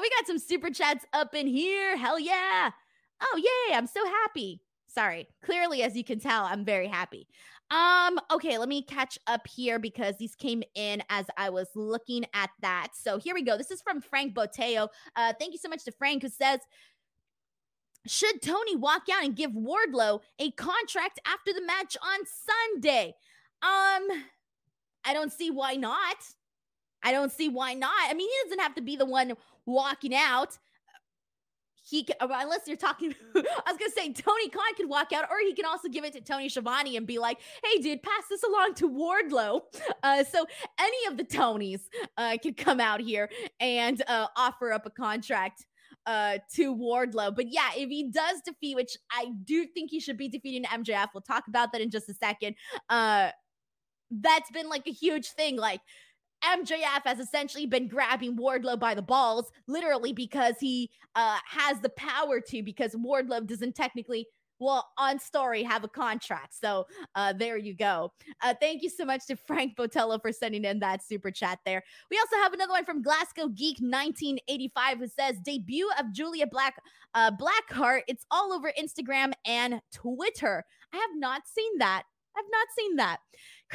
[0.00, 1.96] we got some super chats up in here.
[1.96, 2.70] Hell yeah.
[3.22, 3.36] Oh,
[3.68, 3.74] yay.
[3.76, 4.60] I'm so happy.
[4.88, 5.28] Sorry.
[5.44, 7.26] Clearly, as you can tell, I'm very happy.
[7.70, 12.24] Um, okay, let me catch up here because these came in as I was looking
[12.34, 12.88] at that.
[12.94, 13.56] So here we go.
[13.56, 14.88] This is from Frank Boteo.
[15.16, 16.60] Uh, thank you so much to Frank who says,
[18.06, 23.14] should Tony walk out and give Wardlow a contract after the match on Sunday?
[23.62, 24.24] Um,
[25.04, 26.16] I don't see why not.
[27.02, 27.92] I don't see why not.
[28.08, 29.34] I mean, he doesn't have to be the one
[29.66, 30.58] walking out.
[31.86, 35.24] He can, uh, unless you're talking, I was gonna say Tony Khan could walk out,
[35.30, 38.22] or he can also give it to Tony Schiavone and be like, "Hey, dude, pass
[38.30, 39.60] this along to Wardlow."
[40.02, 40.46] Uh, so
[40.80, 41.82] any of the Tonys
[42.16, 43.28] uh, could come out here
[43.60, 45.66] and uh, offer up a contract
[46.06, 47.34] uh to Wardlow.
[47.34, 51.08] But yeah, if he does defeat, which I do think he should be defeating MJF,
[51.14, 52.56] we'll talk about that in just a second.
[52.88, 53.30] Uh
[54.20, 55.56] that's been like a huge thing.
[55.56, 55.80] Like
[56.44, 61.90] MJF has essentially been grabbing Wardlow by the balls, literally because he uh, has the
[61.90, 64.26] power to, because Wardlow doesn't technically,
[64.58, 66.54] well, on story, have a contract.
[66.54, 68.12] So uh, there you go.
[68.42, 71.82] Uh, thank you so much to Frank Botello for sending in that super chat there.
[72.10, 76.74] We also have another one from Glasgow Geek 1985 who says, debut of Julia Black
[77.14, 78.02] uh, Blackheart.
[78.06, 80.64] It's all over Instagram and Twitter.
[80.92, 82.04] I have not seen that.
[82.36, 83.18] I've not seen that.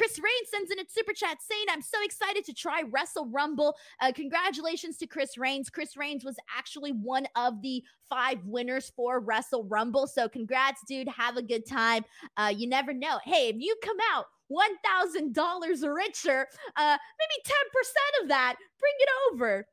[0.00, 3.76] Chris Rain sends in a super chat saying, I'm so excited to try Wrestle Rumble.
[4.00, 5.68] Uh, congratulations to Chris Rains.
[5.68, 10.06] Chris Rains was actually one of the five winners for Wrestle Rumble.
[10.06, 11.06] So congrats, dude.
[11.08, 12.06] Have a good time.
[12.38, 13.20] Uh, you never know.
[13.26, 19.66] Hey, if you come out $1,000 richer, uh, maybe 10% of that, bring it over.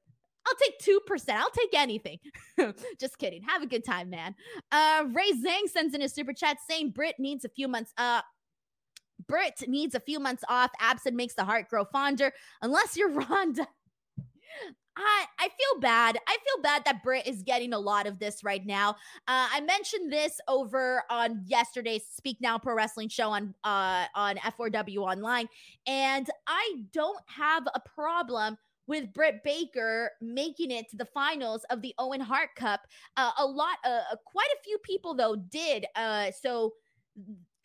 [0.46, 1.30] I'll take 2%.
[1.36, 2.20] I'll take anything.
[3.00, 3.44] Just kidding.
[3.44, 4.36] Have a good time, man.
[4.74, 7.94] Uh, Ray Zhang sends in a super chat saying Brit needs a few months.
[7.98, 8.22] Uh,
[9.28, 10.72] Britt needs a few months off.
[10.80, 12.32] Absent makes the heart grow fonder.
[12.62, 13.68] Unless you're Ronda.
[14.98, 16.18] I, I feel bad.
[16.28, 18.92] I feel bad that Britt is getting a lot of this right now.
[19.28, 24.38] Uh, I mentioned this over on yesterday's Speak Now Pro Wrestling show on uh, on
[24.38, 25.48] F4W Online,
[25.86, 31.82] and I don't have a problem with Britt Baker making it to the finals of
[31.82, 32.82] the Owen Hart Cup.
[33.18, 35.86] Uh, a lot, uh quite a few people though did.
[35.96, 36.74] Uh, so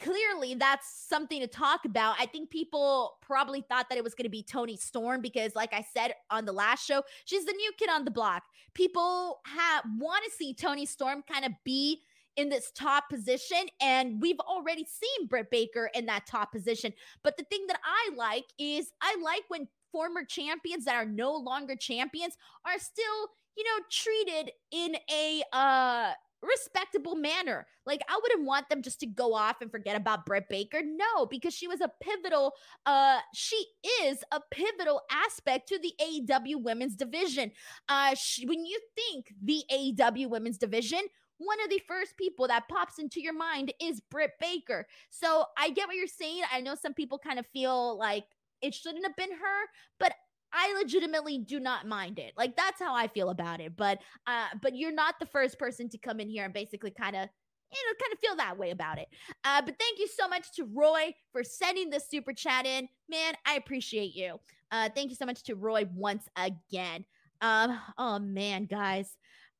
[0.02, 2.16] clearly that's something to talk about.
[2.18, 5.72] I think people probably thought that it was going to be Toni Storm because, like
[5.72, 8.42] I said on the last show, she's the new kid on the block.
[8.74, 12.02] People have want to see Toni Storm kind of be
[12.36, 16.92] in this top position, and we've already seen Britt Baker in that top position.
[17.22, 21.34] But the thing that I like is I like when former champions that are no
[21.36, 22.34] longer champions
[22.66, 26.12] are still, you know, treated in a uh
[26.42, 27.66] respectable manner.
[27.86, 30.82] Like I wouldn't want them just to go off and forget about Britt Baker.
[30.84, 32.54] No, because she was a pivotal
[32.86, 33.64] uh she
[34.02, 37.52] is a pivotal aspect to the AEW women's division.
[37.88, 41.00] Uh she, when you think the AEW women's division,
[41.38, 44.86] one of the first people that pops into your mind is Britt Baker.
[45.10, 46.42] So I get what you're saying.
[46.52, 48.24] I know some people kind of feel like
[48.62, 50.14] it shouldn't have been her, but
[50.52, 52.32] I legitimately do not mind it.
[52.36, 53.76] Like that's how I feel about it.
[53.76, 57.16] But uh but you're not the first person to come in here and basically kind
[57.16, 57.28] of
[57.72, 59.08] you know, kind of feel that way about it.
[59.44, 62.88] Uh, but thank you so much to Roy for sending the super chat in.
[63.08, 64.38] Man, I appreciate you.
[64.70, 67.04] Uh, thank you so much to Roy once again.
[67.40, 69.16] Um, oh man, guys.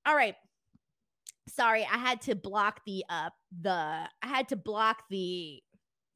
[0.06, 0.34] All right.
[1.48, 5.62] Sorry, I had to block the uh the I had to block the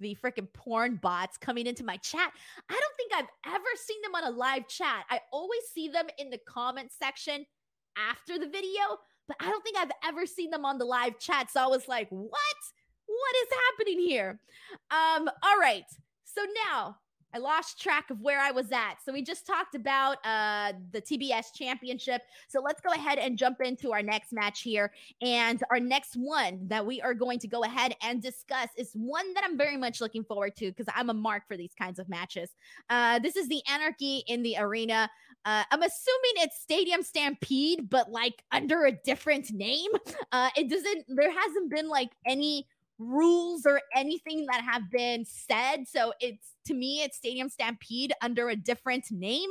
[0.00, 2.32] the freaking porn bots coming into my chat.
[2.68, 5.04] I don't think I've ever seen them on a live chat.
[5.10, 7.46] I always see them in the comment section
[7.96, 8.82] after the video,
[9.28, 11.50] but I don't think I've ever seen them on the live chat.
[11.50, 12.30] So I was like, what?
[13.06, 14.40] What is happening here?
[14.90, 15.84] Um, all right.
[16.24, 16.98] So now
[17.36, 18.94] I lost track of where I was at.
[19.04, 22.22] So we just talked about uh, the TBS championship.
[22.48, 24.90] So let's go ahead and jump into our next match here.
[25.20, 29.34] And our next one that we are going to go ahead and discuss is one
[29.34, 32.08] that I'm very much looking forward to because I'm a mark for these kinds of
[32.08, 32.48] matches.
[32.88, 35.10] Uh, this is the Anarchy in the Arena.
[35.44, 39.90] Uh, I'm assuming it's Stadium Stampede, but like under a different name.
[40.32, 42.66] Uh, it doesn't, there hasn't been like any
[42.98, 45.86] rules or anything that have been said.
[45.86, 49.50] So it's to me, it's Stadium Stampede under a different name,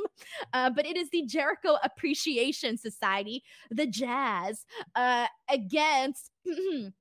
[0.52, 6.30] uh, but it is the Jericho Appreciation Society, the Jazz, uh, against.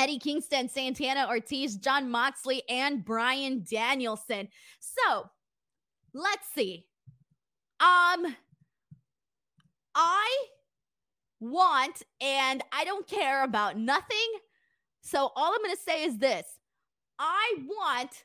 [0.00, 4.48] Eddie Kingston, Santana Ortiz, Jon Moxley, and Bryan Danielson.
[4.80, 5.28] So
[6.14, 6.86] let's see.
[7.78, 8.34] Um,
[9.94, 10.46] I
[11.40, 14.32] want, and I don't care about nothing
[15.02, 16.46] so all I'm going to say is this
[17.18, 18.24] I want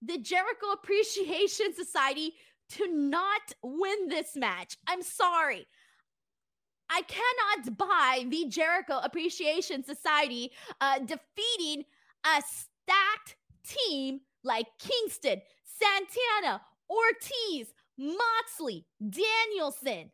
[0.00, 2.34] the Jericho Appreciation Society
[2.70, 4.76] to not win this match.
[4.86, 5.66] I'm sorry.
[6.90, 11.84] I cannot buy the Jericho Appreciation Society uh, defeating
[12.24, 20.10] a stacked team like Kingston, Santana, Ortiz, Moxley, Danielson.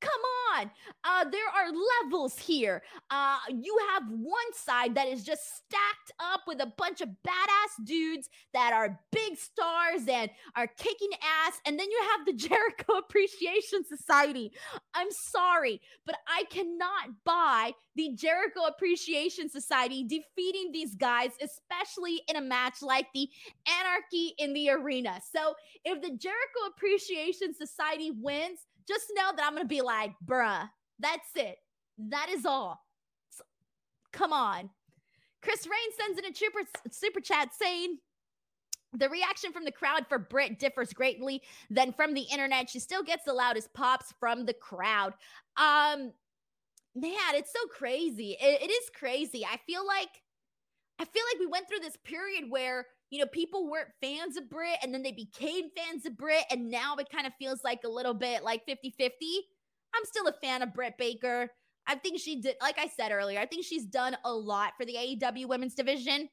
[0.00, 0.20] Come
[0.56, 0.70] on.
[1.04, 1.72] Uh, there are
[2.04, 2.82] levels here.
[3.10, 7.84] Uh, you have one side that is just stacked up with a bunch of badass
[7.84, 11.10] dudes that are big stars and are kicking
[11.46, 11.60] ass.
[11.66, 14.52] And then you have the Jericho Appreciation Society.
[14.94, 22.36] I'm sorry, but I cannot buy the Jericho Appreciation Society defeating these guys, especially in
[22.36, 23.28] a match like the
[23.80, 25.20] Anarchy in the Arena.
[25.34, 30.12] So if the Jericho Appreciation Society wins, just know that I'm going to be like,
[30.24, 31.56] bruh, that's it.
[31.98, 32.80] That is all.
[33.30, 33.44] So,
[34.12, 34.70] come on.
[35.42, 37.98] Chris Rain sends in a super, super chat saying,
[38.94, 42.70] the reaction from the crowd for Britt differs greatly than from the internet.
[42.70, 45.12] She still gets the loudest pops from the crowd.
[45.56, 46.12] Um,
[46.94, 48.36] man, it's so crazy.
[48.40, 49.44] it, it is crazy.
[49.44, 50.08] I feel like
[50.98, 54.50] I feel like we went through this period where you know, people weren't fans of
[54.50, 56.44] Britt and then they became fans of Britt.
[56.50, 59.40] And now it kind of feels like a little bit like 50 50.
[59.94, 61.50] I'm still a fan of Britt Baker.
[61.86, 64.84] I think she did, like I said earlier, I think she's done a lot for
[64.84, 66.28] the AEW women's division.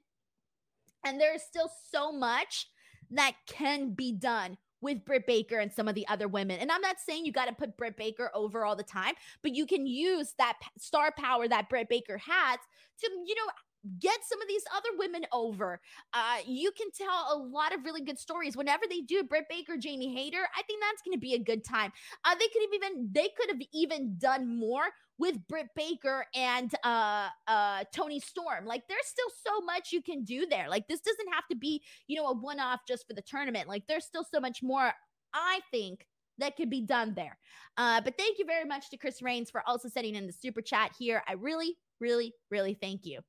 [1.06, 2.68] And there's still so much
[3.12, 6.60] that can be done with Britt Baker and some of the other women.
[6.60, 9.56] And I'm not saying you got to put Britt Baker over all the time, but
[9.56, 12.60] you can use that star power that Britt Baker has
[13.02, 13.52] to, you know,
[14.00, 15.80] get some of these other women over.
[16.14, 19.78] Uh, you can tell a lot of really good stories whenever they do Britt Baker,
[19.78, 20.48] Jamie Hayter.
[20.58, 21.92] I think that's going to be a good time.
[22.24, 24.86] Uh, they could have even they could have even done more
[25.18, 28.66] with Britt Baker and uh, uh, Toni Storm.
[28.66, 30.70] Like there's still so much you can do there.
[30.70, 33.68] Like this doesn't have to be you know a one off just for the tournament.
[33.68, 34.94] Like there's still so much more.
[35.34, 36.06] I think
[36.38, 37.38] that could be done there.
[37.78, 40.62] Uh, but thank you very much to Chris Rains for also sending in the super
[40.62, 41.24] chat here.
[41.28, 43.22] I really, really, really thank you.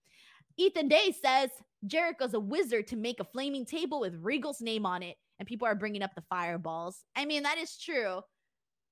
[0.59, 1.51] Ethan Day says
[1.87, 5.67] Jericho's a wizard to make a flaming table with Regal's name on it, and people
[5.67, 7.05] are bringing up the fireballs.
[7.15, 8.21] I mean, that is true.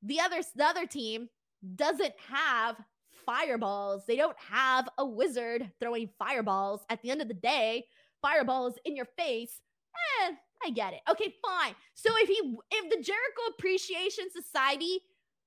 [0.03, 1.29] The other the other team
[1.77, 2.77] doesn't have
[3.24, 4.05] fireballs.
[4.07, 6.83] They don't have a wizard throwing fireballs.
[6.90, 7.87] At the end of the day,
[8.20, 9.61] fireballs in your face.
[10.22, 10.33] Eh,
[10.64, 11.00] I get it.
[11.11, 11.74] Okay, fine.
[11.94, 15.00] So if he if the Jericho Appreciation Society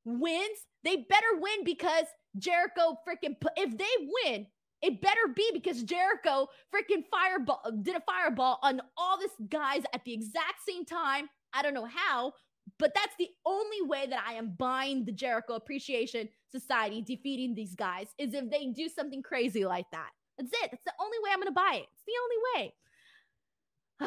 [0.06, 2.06] wins, they better win because
[2.38, 4.48] Jericho freaking if they win,
[4.82, 10.04] it better be because Jericho freaking fireball did a fireball on all this guys at
[10.06, 11.30] the exact same time.
[11.54, 12.34] I don't know how,
[12.78, 17.76] but that's the only way that I am buying the Jericho Appreciation Society defeating these
[17.76, 20.10] guys is if they do something crazy like that.
[20.38, 20.70] That's it.
[20.72, 21.88] That's the only way I'm going to buy it.
[21.94, 22.14] It's the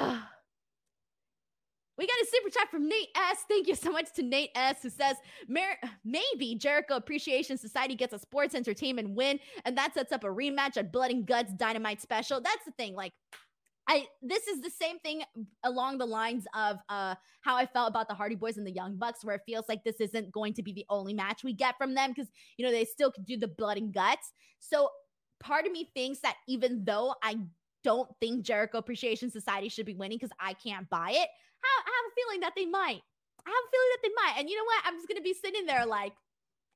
[0.02, 0.18] only way.
[2.00, 3.44] We got a super chat from Nate S.
[3.46, 4.82] Thank you so much to Nate S.
[4.82, 10.24] who says maybe Jericho Appreciation Society gets a sports entertainment win, and that sets up
[10.24, 12.40] a rematch at Blood and Guts Dynamite Special.
[12.40, 12.94] That's the thing.
[12.94, 13.12] Like,
[13.86, 15.24] I this is the same thing
[15.62, 18.96] along the lines of uh how I felt about the Hardy Boys and the Young
[18.96, 21.76] Bucks, where it feels like this isn't going to be the only match we get
[21.76, 24.32] from them because you know they still could do the blood and guts.
[24.58, 24.88] So
[25.38, 27.36] part of me thinks that even though I
[27.84, 31.28] don't think Jericho Appreciation Society should be winning because I can't buy it,
[31.68, 33.02] I have a feeling that they might.
[33.46, 34.40] I have a feeling that they might.
[34.40, 34.82] And you know what?
[34.84, 36.12] I'm just gonna be sitting there like,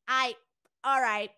[0.09, 0.35] I,
[0.83, 1.31] all right,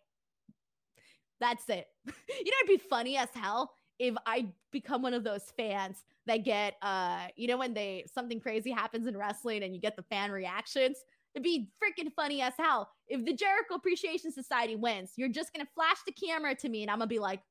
[1.40, 1.86] that's it.
[2.06, 6.44] you know, it'd be funny as hell if I become one of those fans that
[6.44, 10.02] get, uh, you know, when they something crazy happens in wrestling and you get the
[10.02, 10.98] fan reactions.
[11.34, 15.12] It'd be freaking funny as hell if the Jericho Appreciation Society wins.
[15.16, 17.42] You're just gonna flash the camera to me, and I'm gonna be like,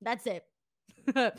[0.00, 0.44] "That's it.
[1.16, 1.30] uh,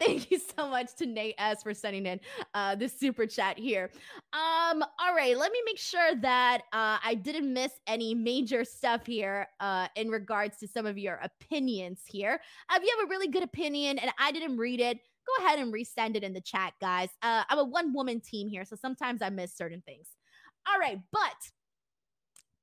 [0.00, 2.20] thank you so much to Nate S for sending in
[2.54, 3.90] uh, this super chat here.
[4.32, 9.06] Um, all right, let me make sure that uh, I didn't miss any major stuff
[9.06, 12.40] here uh, in regards to some of your opinions here.
[12.72, 15.72] If you have a really good opinion and I didn't read it, go ahead and
[15.72, 17.08] resend it in the chat, guys.
[17.22, 20.08] Uh, I'm a one woman team here, so sometimes I miss certain things.
[20.70, 21.36] All right, but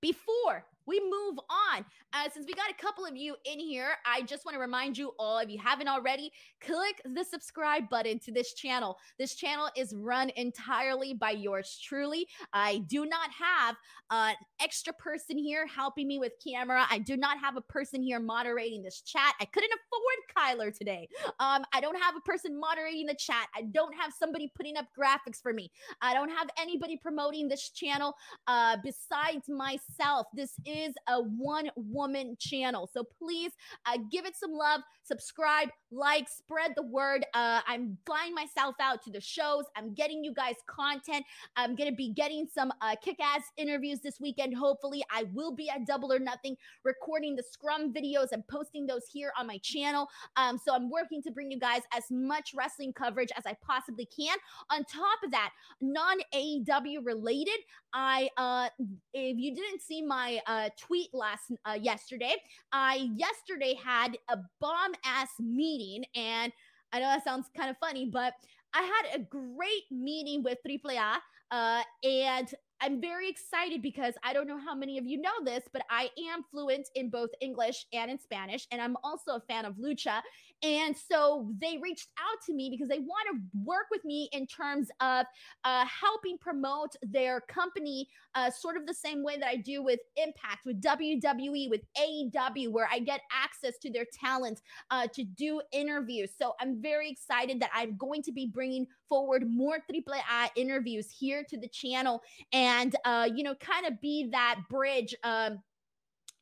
[0.01, 1.85] before we move on.
[2.13, 4.97] Uh, since we got a couple of you in here, I just want to remind
[4.97, 6.31] you all, if you haven't already,
[6.61, 8.97] click the subscribe button to this channel.
[9.17, 12.27] This channel is run entirely by yours truly.
[12.53, 13.75] I do not have
[14.11, 16.85] an extra person here helping me with camera.
[16.89, 19.33] I do not have a person here moderating this chat.
[19.41, 21.07] I couldn't afford Kyler today.
[21.39, 23.47] Um, I don't have a person moderating the chat.
[23.55, 25.71] I don't have somebody putting up graphics for me.
[26.01, 28.15] I don't have anybody promoting this channel
[28.47, 30.27] uh, besides myself.
[30.33, 32.89] This is is a one woman channel.
[32.91, 33.51] So please
[33.85, 37.25] uh, give it some love, subscribe, like, spread the word.
[37.33, 39.63] Uh, I'm flying myself out to the shows.
[39.75, 41.25] I'm getting you guys content.
[41.55, 44.55] I'm going to be getting some uh, kick ass interviews this weekend.
[44.55, 49.03] Hopefully, I will be at Double or Nothing recording the scrum videos and posting those
[49.11, 50.07] here on my channel.
[50.35, 54.05] Um, so I'm working to bring you guys as much wrestling coverage as I possibly
[54.05, 54.37] can.
[54.71, 55.51] On top of that,
[55.81, 57.57] non AEW related,
[57.93, 58.69] I, uh,
[59.13, 62.35] if you didn't see my uh, tweet last uh, yesterday,
[62.71, 66.51] I yesterday had a bomb ass meeting, and
[66.91, 68.33] I know that sounds kind of funny, but
[68.73, 71.17] I had a great meeting with AAA,
[71.51, 75.63] uh, and I'm very excited because I don't know how many of you know this,
[75.71, 79.65] but I am fluent in both English and in Spanish, and I'm also a fan
[79.65, 80.21] of lucha.
[80.63, 84.47] And so they reached out to me because they want to work with me in
[84.47, 85.25] terms of
[85.63, 89.99] uh, helping promote their company, uh, sort of the same way that I do with
[90.15, 95.61] Impact, with WWE, with AEW, where I get access to their talent uh, to do
[95.71, 96.31] interviews.
[96.37, 101.11] So I'm very excited that I'm going to be bringing forward more Triple A interviews
[101.11, 102.21] here to the channel
[102.53, 105.15] and, uh, you know, kind of be that bridge.
[105.23, 105.59] Um,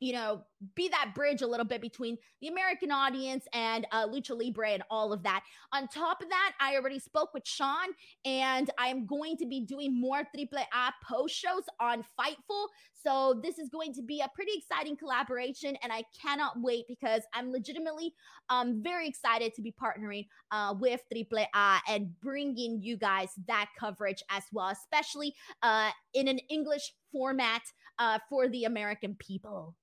[0.04, 0.42] you know,
[0.74, 4.82] be that bridge a little bit between the American audience and uh, Lucha Libre and
[4.90, 5.42] all of that.
[5.72, 7.88] On top of that, I already spoke with Sean,
[8.26, 12.66] and I am going to be doing more Triple A post shows on Fightful.
[12.92, 17.22] So this is going to be a pretty exciting collaboration, and I cannot wait because
[17.32, 18.12] I'm legitimately
[18.50, 23.70] um, very excited to be partnering uh, with Triple A and bringing you guys that
[23.80, 27.62] coverage as well, especially uh, in an English format
[27.98, 29.74] uh, for the American people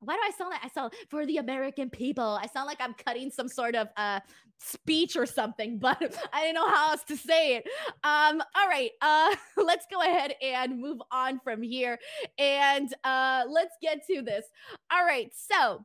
[0.00, 2.38] why do I sound like I sound for the American people?
[2.40, 4.20] I sound like I'm cutting some sort of uh
[4.58, 5.98] speech or something, but
[6.32, 7.64] I didn't know how else to say it.
[8.04, 11.98] Um, all right, uh, let's go ahead and move on from here,
[12.38, 14.44] and uh, let's get to this.
[14.92, 15.84] All right, so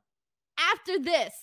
[0.60, 1.34] after this,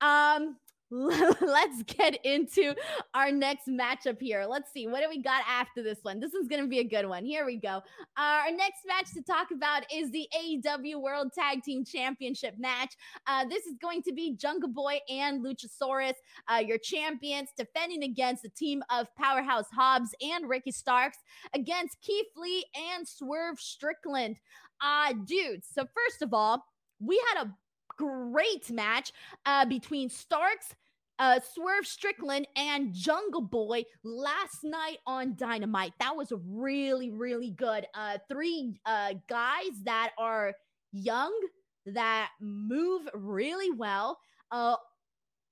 [0.00, 0.56] um,
[1.40, 2.74] let's get into
[3.14, 4.44] our next matchup here.
[4.48, 6.18] Let's see what do we got after this one.
[6.18, 7.24] This is going to be a good one.
[7.24, 7.80] Here we go.
[8.16, 12.94] Our next match to talk about is the AEW World Tag Team Championship match.
[13.28, 16.14] Uh, this is going to be Jungle Boy and Luchasaurus,
[16.52, 21.18] uh, your champions, defending against the team of Powerhouse Hobbs and Ricky Starks
[21.54, 22.64] against Keith Lee
[22.94, 24.36] and Swerve Strickland.
[24.80, 26.64] Uh, dudes, so first of all,
[26.98, 27.54] we had a
[28.00, 29.12] great match
[29.44, 30.74] uh, between Starks,
[31.18, 35.92] uh, Swerve Strickland, and Jungle Boy last night on Dynamite.
[36.00, 37.86] That was really, really good.
[37.94, 40.54] Uh, three uh, guys that are
[40.92, 41.38] young,
[41.86, 44.18] that move really well,
[44.50, 44.76] uh,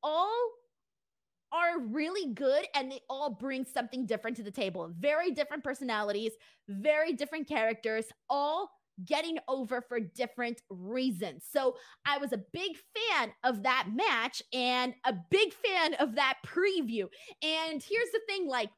[0.02, 0.50] all
[1.52, 4.90] are really good and they all bring something different to the table.
[4.98, 6.32] Very different personalities,
[6.68, 8.70] very different characters, all
[9.04, 11.44] getting over for different reasons.
[11.50, 16.34] So I was a big fan of that match and a big fan of that
[16.46, 17.08] preview.
[17.42, 18.70] And here's the thing like,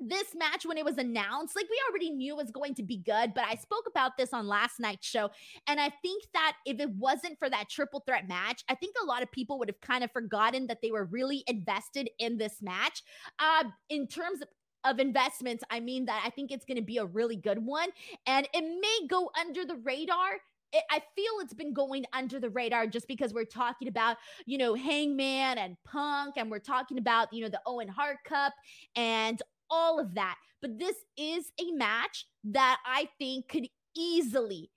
[0.00, 2.96] this match when it was announced like we already knew it was going to be
[2.96, 5.28] good but i spoke about this on last night's show
[5.66, 9.06] and i think that if it wasn't for that triple threat match i think a
[9.06, 12.62] lot of people would have kind of forgotten that they were really invested in this
[12.62, 13.02] match
[13.38, 14.48] uh, in terms of
[14.84, 17.88] of investments, I mean that I think it's going to be a really good one.
[18.26, 20.40] And it may go under the radar.
[20.72, 24.16] It, I feel it's been going under the radar just because we're talking about,
[24.46, 28.54] you know, Hangman and Punk, and we're talking about, you know, the Owen Hart Cup
[28.96, 30.36] and all of that.
[30.62, 33.66] But this is a match that I think could
[33.96, 34.70] easily,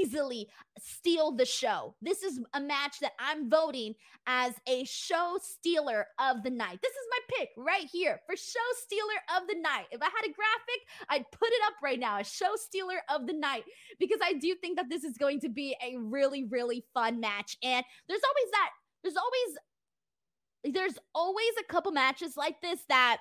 [0.00, 0.48] easily
[0.78, 1.94] steal the show.
[2.00, 3.94] This is a match that I'm voting
[4.26, 6.78] as a show stealer of the night.
[6.82, 9.86] This is my pick right here for show stealer of the night.
[9.90, 13.26] If I had a graphic, I'd put it up right now, a show stealer of
[13.26, 13.64] the night,
[13.98, 17.56] because I do think that this is going to be a really, really fun match.
[17.62, 18.70] And there's always that,
[19.02, 19.58] there's always
[20.64, 23.18] there's always a couple matches like this that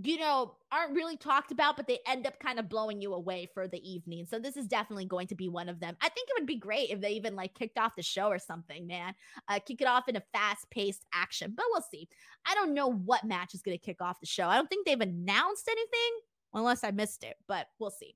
[0.00, 3.46] you know, aren't really talked about, but they end up kind of blowing you away
[3.52, 4.24] for the evening.
[4.24, 5.96] So this is definitely going to be one of them.
[6.00, 8.38] I think it would be great if they even like kicked off the show or
[8.38, 9.14] something, man.
[9.48, 12.08] Uh, kick it off in a fast paced action, but we'll see.
[12.46, 14.48] I don't know what match is going to kick off the show.
[14.48, 16.20] I don't think they've announced anything
[16.54, 18.14] unless I missed it, but we'll see.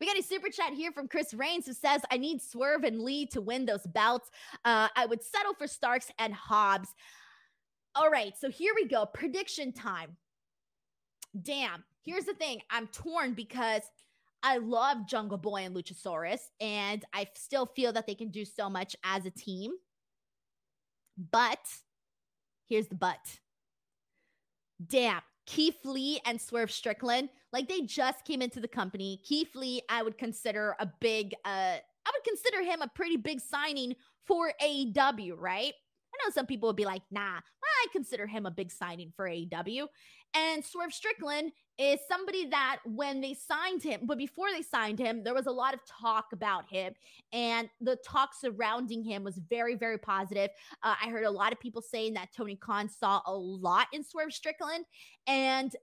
[0.00, 3.00] We got a super chat here from Chris Rains who says, I need Swerve and
[3.00, 4.30] Lee to win those belts.
[4.64, 6.90] Uh, I would settle for Starks and Hobbs.
[7.96, 9.06] All right, so here we go.
[9.06, 10.16] Prediction time
[11.40, 13.82] damn, here's the thing I'm torn because
[14.42, 18.70] I love Jungle Boy and Luchasaurus, and I still feel that they can do so
[18.70, 19.72] much as a team.
[21.32, 21.58] But
[22.68, 23.18] here's the but.
[24.86, 29.20] Damn, Keith Lee and Swerve Strickland, like they just came into the company.
[29.24, 33.40] Keith Lee, I would consider a big, uh, I would consider him a pretty big
[33.40, 35.74] signing for AEW, right?
[36.24, 37.40] Know some people would be like, nah,
[37.78, 39.86] I consider him a big signing for AEW.
[40.34, 45.22] And Swerve Strickland is somebody that when they signed him, but before they signed him,
[45.22, 46.92] there was a lot of talk about him,
[47.32, 50.50] and the talk surrounding him was very, very positive.
[50.82, 54.04] Uh, I heard a lot of people saying that Tony Khan saw a lot in
[54.04, 54.84] Swerve Strickland,
[55.26, 55.74] and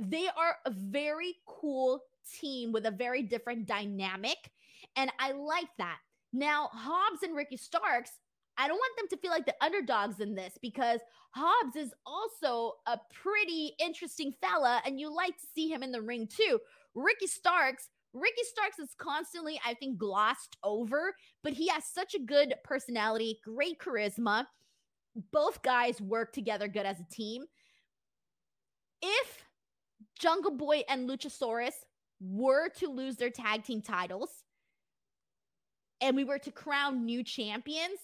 [0.00, 2.00] they are a very cool
[2.40, 4.38] team with a very different dynamic,
[4.96, 5.98] and I like that.
[6.32, 8.10] Now, Hobbs and Ricky Starks
[8.56, 11.00] I don't want them to feel like the underdogs in this because
[11.30, 16.02] Hobbs is also a pretty interesting fella, and you like to see him in the
[16.02, 16.60] ring too.
[16.94, 22.20] Ricky Starks, Ricky Starks is constantly, I think, glossed over, but he has such a
[22.20, 24.46] good personality, great charisma.
[25.32, 27.44] Both guys work together good as a team.
[29.02, 29.44] If
[30.18, 31.74] Jungle Boy and Luchasaurus
[32.20, 34.30] were to lose their tag team titles
[36.00, 37.98] and we were to crown new champions,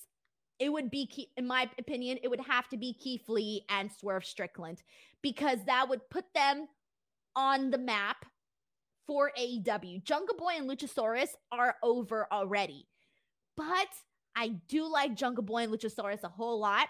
[0.61, 3.91] it would be, key, in my opinion, it would have to be Keith Lee and
[3.91, 4.83] Swerve Strickland
[5.23, 6.69] because that would put them
[7.35, 8.27] on the map
[9.07, 10.05] for AEW.
[10.05, 12.87] Jungle Boy and Luchasaurus are over already.
[13.57, 13.89] But
[14.37, 16.89] I do like Jungle Boy and Luchasaurus a whole lot.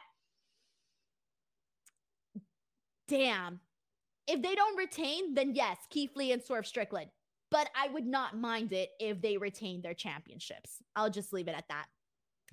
[3.07, 3.61] Damn.
[4.27, 7.11] If they don't retain, then yes, Keith Lee and Swerve Strickland.
[7.51, 10.83] But I would not mind it if they retain their championships.
[10.95, 11.87] I'll just leave it at that.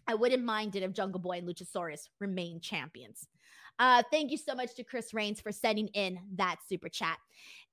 [0.08, 3.28] I wouldn't mind it if Jungle Boy and Luchasaurus remain champions.
[3.80, 7.18] Uh, thank you so much to Chris Rains for sending in that super chat.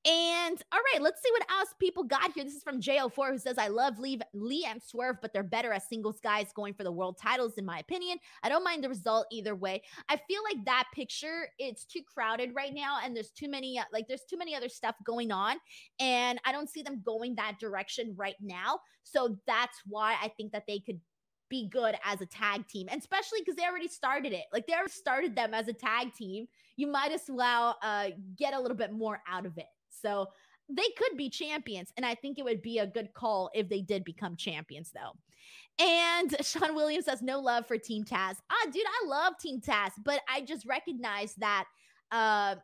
[0.07, 2.45] And all right, let's see what else people got here.
[2.45, 5.73] This is from JO4 who says, I love Lee, Lee and Swerve, but they're better
[5.73, 8.19] as singles guys going for the world titles, in my opinion.
[8.43, 9.83] I don't mind the result either way.
[10.11, 13.85] I feel like that picture, it's too crowded right now, and there's too many, uh,
[13.95, 15.57] like, there's too many other stuff going on.
[15.99, 18.81] And I don't see them going that direction right now.
[19.05, 21.01] So that's why I think that they could
[21.49, 24.45] be good as a tag team, and especially because they already started it.
[24.53, 26.47] Like they already started them as a tag team.
[26.77, 29.67] You might as well uh, get a little bit more out of it.
[29.89, 30.29] So
[30.69, 33.81] they could be champions, and I think it would be a good call if they
[33.81, 35.85] did become champions, though.
[35.85, 38.37] And Sean Williams has no love for Team Taz.
[38.51, 41.65] Ah, dude, I love Team Taz, but I just recognize that.
[42.11, 42.57] Uh,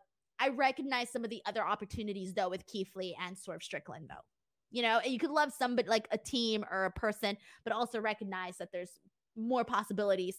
[0.43, 4.24] I recognize some of the other opportunities though with Keith Lee and Swerve Strickland though.
[4.71, 8.59] You know, you could love somebody like a team or a person, but also recognize
[8.59, 9.01] that there's
[9.37, 10.37] more possibilities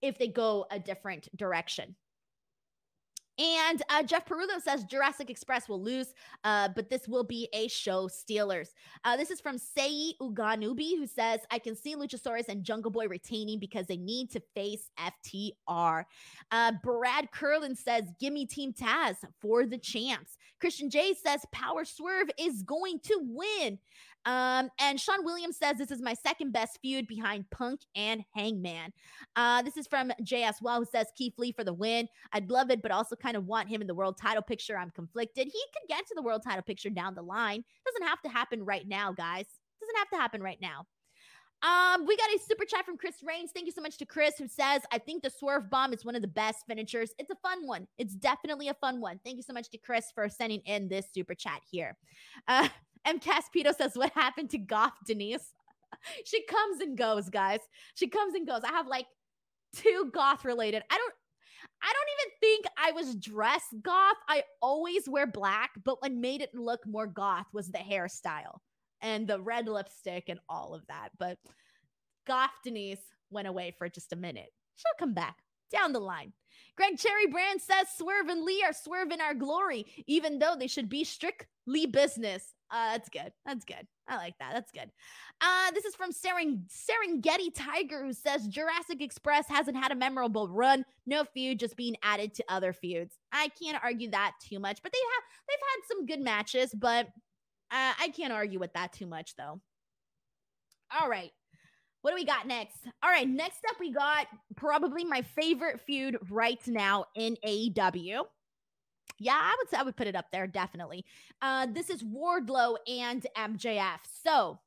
[0.00, 1.94] if they go a different direction.
[3.38, 6.12] And uh, Jeff Perullo says Jurassic Express will lose,
[6.44, 8.74] uh, but this will be a show stealers.
[9.04, 13.08] Uh, this is from Sei Uganubi, who says, I can see Luchasaurus and Jungle Boy
[13.08, 16.04] retaining because they need to face FTR.
[16.50, 20.36] Uh, Brad Curlin says, Give me Team Taz for the champs.
[20.62, 23.80] Christian J says, Power Swerve is going to win.
[24.24, 28.92] Um, and Sean Williams says this is my second best feud behind Punk and Hangman.
[29.34, 32.06] Uh, this is from JS Well, who says Keith Lee for the win.
[32.32, 34.78] I'd love it, but also kind of want him in the world title picture.
[34.78, 35.48] I'm conflicted.
[35.48, 37.64] He could get to the world title picture down the line.
[37.84, 39.46] Doesn't have to happen right now, guys.
[39.80, 40.86] Doesn't have to happen right now.
[41.62, 43.50] Um, we got a super chat from Chris Rains.
[43.52, 46.16] Thank you so much to Chris, who says, I think the swerve bomb is one
[46.16, 47.12] of the best finishers.
[47.18, 47.86] It's a fun one.
[47.98, 49.20] It's definitely a fun one.
[49.24, 51.96] Thank you so much to Chris for sending in this super chat here.
[52.48, 52.68] Uh,
[53.04, 53.20] M.
[53.20, 55.52] Caspito says, What happened to Goth Denise?
[56.24, 57.60] she comes and goes, guys.
[57.94, 58.62] She comes and goes.
[58.64, 59.06] I have like
[59.74, 60.82] two goth related.
[60.90, 61.14] I don't
[61.80, 64.16] I don't even think I was dressed goth.
[64.28, 68.58] I always wear black, but what made it look more goth was the hairstyle
[69.02, 71.10] and the red lipstick and all of that.
[71.18, 71.38] But
[72.26, 74.52] goth Denise went away for just a minute.
[74.76, 75.36] She'll come back.
[75.70, 76.32] down the line.
[76.76, 80.88] Greg Cherry Brand says Swerve and Lee are swerving our glory, even though they should
[80.88, 82.54] be strictly business.
[82.70, 83.32] Uh, that's good.
[83.44, 83.86] That's good.
[84.08, 84.52] I like that.
[84.54, 84.90] That's good.
[85.40, 90.48] Uh, this is from Seren- Serengeti Tiger, who says Jurassic Express hasn't had a memorable
[90.48, 90.84] run.
[91.06, 93.18] No feud, just being added to other feuds.
[93.32, 97.08] I can't argue that too much, but they have they've had some good matches, but
[97.72, 99.60] uh, I can't argue with that too much, though.
[101.00, 101.30] All right.
[102.02, 102.78] What do we got next?
[103.02, 108.24] All right, next up we got probably my favorite feud right now in AEW.
[109.18, 111.04] Yeah, I would say I would put it up there definitely.
[111.40, 114.00] Uh, this is Wardlow and MJF.
[114.24, 114.58] So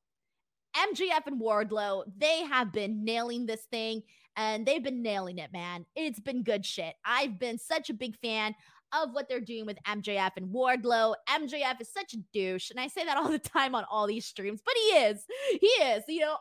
[0.76, 4.04] MJF and Wardlow, they have been nailing this thing
[4.38, 5.86] and they've been nailing it, man.
[5.96, 6.96] It's been good shit.
[7.06, 8.56] I've been such a big fan
[9.04, 11.16] of what they're doing with MJF and Wardlow.
[11.30, 14.26] MJF is such a douche, and I say that all the time on all these
[14.26, 15.26] streams, but he is.
[15.60, 16.04] He is.
[16.08, 16.38] You know,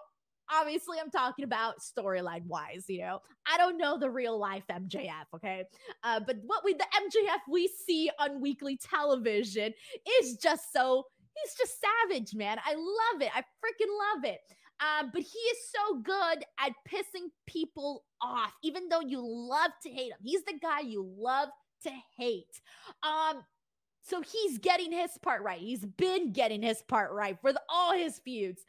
[0.53, 3.21] obviously I'm talking about storyline wise, you know.
[3.51, 5.65] I don't know the real life MJF, okay?
[6.03, 9.73] Uh, but what we the MJF we see on weekly television
[10.21, 12.59] is just so he's just savage, man.
[12.65, 13.31] I love it.
[13.35, 14.41] I freaking love it.
[14.81, 19.89] Uh, but he is so good at pissing people off, even though you love to
[19.91, 20.19] hate him.
[20.23, 21.49] He's the guy you love
[21.85, 22.61] to hate.
[23.03, 23.45] Um,
[24.03, 25.61] so he's getting his part right.
[25.61, 28.63] He's been getting his part right for the, all his feuds.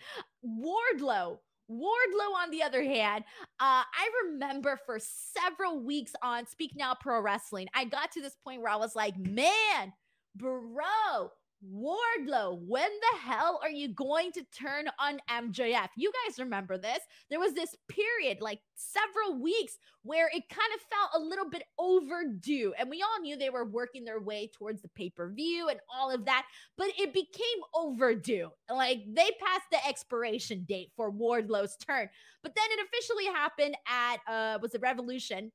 [0.45, 1.39] Wardlow
[1.69, 3.23] Wardlow, on the other hand,
[3.59, 8.35] uh, I remember for several weeks on Speak Now Pro Wrestling, I got to this
[8.43, 9.93] point where I was like, man,
[10.35, 11.31] bro,
[11.73, 15.87] Wardlow, when the hell are you going to turn on MJF?
[15.95, 16.99] You guys remember this?
[17.29, 21.63] There was this period, like several weeks, where it kind of felt a little bit
[21.79, 22.73] overdue.
[22.77, 25.79] And we all knew they were working their way towards the pay per view and
[25.93, 26.45] all of that,
[26.77, 28.49] but it became overdue.
[28.69, 32.09] Like they passed the expiration date for Wardlow's turn.
[32.43, 35.51] But then it officially happened at, uh, was it Revolution?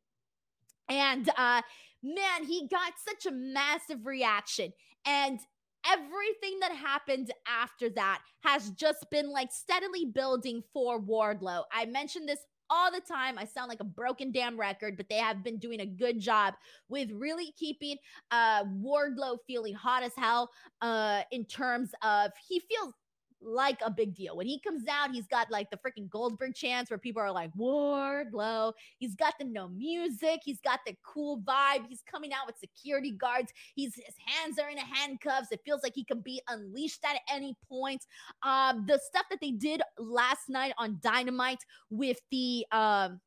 [0.89, 1.63] And, uh,
[2.03, 4.73] man, he got such a massive reaction.
[5.07, 5.39] And
[5.87, 11.65] everything that happened after that has just been like steadily building for Wardlow.
[11.73, 13.37] I mentioned this all the time.
[13.37, 16.55] I sound like a broken damn record, but they have been doing a good job
[16.89, 17.97] with really keeping
[18.31, 20.51] uh Wardlow feeling hot as hell
[20.81, 22.95] uh in terms of he feels
[23.43, 24.37] like a big deal.
[24.37, 27.51] When he comes out, he's got like the freaking Goldberg chants where people are like,
[27.55, 28.73] Wardlow.
[28.99, 30.41] He's got the no music.
[30.45, 31.87] He's got the cool vibe.
[31.89, 33.53] He's coming out with security guards.
[33.75, 35.53] He's his hands are in handcuffs.
[35.53, 38.07] It feels like he can be unleashed at any point.
[38.43, 43.21] Um, the stuff that they did last night on Dynamite with the um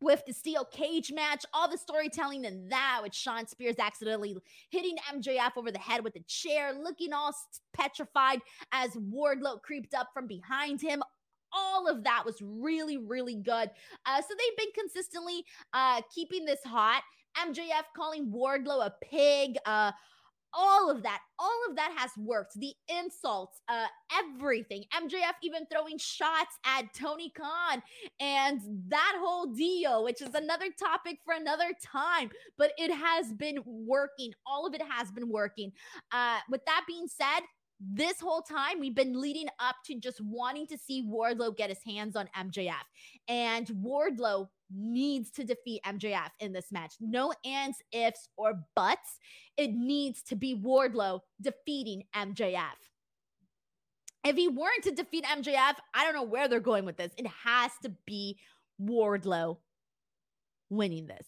[0.00, 4.36] with the steel cage match, all the storytelling and that with Shawn Spears accidentally
[4.70, 7.34] hitting MJF over the head with a chair, looking all
[7.72, 8.40] petrified
[8.72, 11.02] as Wardlow creeped up from behind him.
[11.52, 13.70] All of that was really, really good.
[14.06, 17.02] Uh, so they've been consistently uh, keeping this hot.
[17.38, 19.56] MJF calling Wardlow a pig.
[19.64, 19.92] Uh,
[20.52, 22.54] all of that all of that has worked.
[22.58, 23.86] The insults uh
[24.18, 24.84] everything.
[24.94, 27.82] Mjf even throwing shots at tony khan
[28.20, 33.58] and that whole deal which is another topic for another time but it has been
[33.64, 34.32] working.
[34.46, 35.72] All of it has been working.
[36.12, 37.40] Uh with that being said
[37.80, 41.82] this whole time we've been leading up to just wanting to see Wardlow get his
[41.86, 42.74] hands on MJF.
[43.28, 46.94] And Wardlow needs to defeat MJF in this match.
[47.00, 49.18] No ands, ifs, or buts.
[49.56, 52.62] It needs to be Wardlow defeating MJF.
[54.24, 57.12] If he weren't to defeat MJF, I don't know where they're going with this.
[57.16, 58.38] It has to be
[58.82, 59.58] Wardlow
[60.68, 61.26] winning this.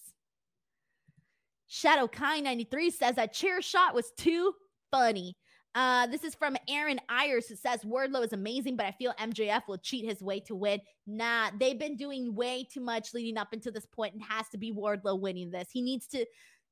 [1.68, 4.53] Shadow Kai 93 says that chair shot was too
[4.90, 5.36] funny.
[5.75, 9.62] Uh, this is from Aaron Ayers who says Wardlow is amazing, but I feel MJF
[9.68, 10.81] will cheat his way to win.
[11.07, 14.59] Nah, they've been doing way too much leading up until this point and has to
[14.59, 15.68] be Wardlow winning this.
[15.73, 16.27] He needs to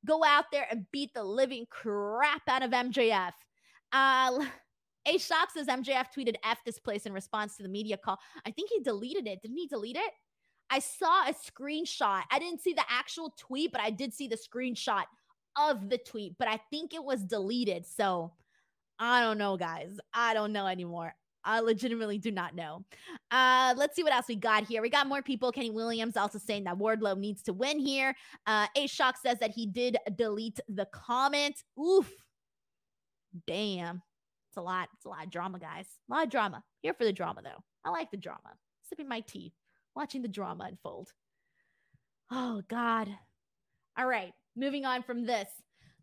[0.04, 3.32] go out there and beat the living crap out of MJF.
[3.92, 4.44] Uh,
[5.06, 8.18] A Shock says MJF tweeted F this place in response to the media call.
[8.44, 9.42] I think he deleted it.
[9.42, 10.10] Didn't he delete it?
[10.70, 12.22] I saw a screenshot.
[12.30, 15.04] I didn't see the actual tweet, but I did see the screenshot
[15.56, 17.86] of the tweet, but I think it was deleted.
[17.86, 18.32] So,
[18.98, 19.98] I don't know, guys.
[20.12, 21.14] I don't know anymore.
[21.44, 22.84] I legitimately do not know.
[23.30, 24.82] Uh, let's see what else we got here.
[24.82, 25.52] We got more people.
[25.52, 28.14] Kenny Williams also saying that Wardlow needs to win here.
[28.46, 31.62] Uh, A Shock says that he did delete the comment.
[31.80, 32.12] Oof.
[33.46, 34.02] Damn.
[34.50, 34.88] It's a lot.
[34.94, 35.86] It's a lot of drama, guys.
[36.10, 36.64] A lot of drama.
[36.82, 37.62] Here for the drama, though.
[37.84, 38.56] I like the drama.
[38.88, 39.52] Sipping my tea,
[39.94, 41.12] watching the drama unfold.
[42.30, 43.08] Oh, God.
[43.96, 44.32] All right.
[44.56, 45.48] Moving on from this.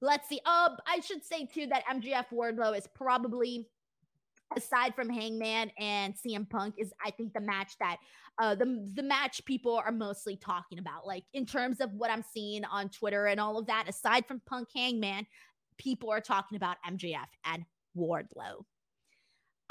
[0.06, 0.40] Let's see.
[0.46, 3.68] Oh, I should say too that MJF Wardlow is probably
[4.56, 7.98] aside from Hangman and CM Punk is I think the match that
[8.38, 12.22] uh the the match people are mostly talking about like in terms of what I'm
[12.22, 15.26] seeing on Twitter and all of that aside from Punk Hangman
[15.80, 17.66] people are talking about MJF and
[17.98, 18.64] Wardlow.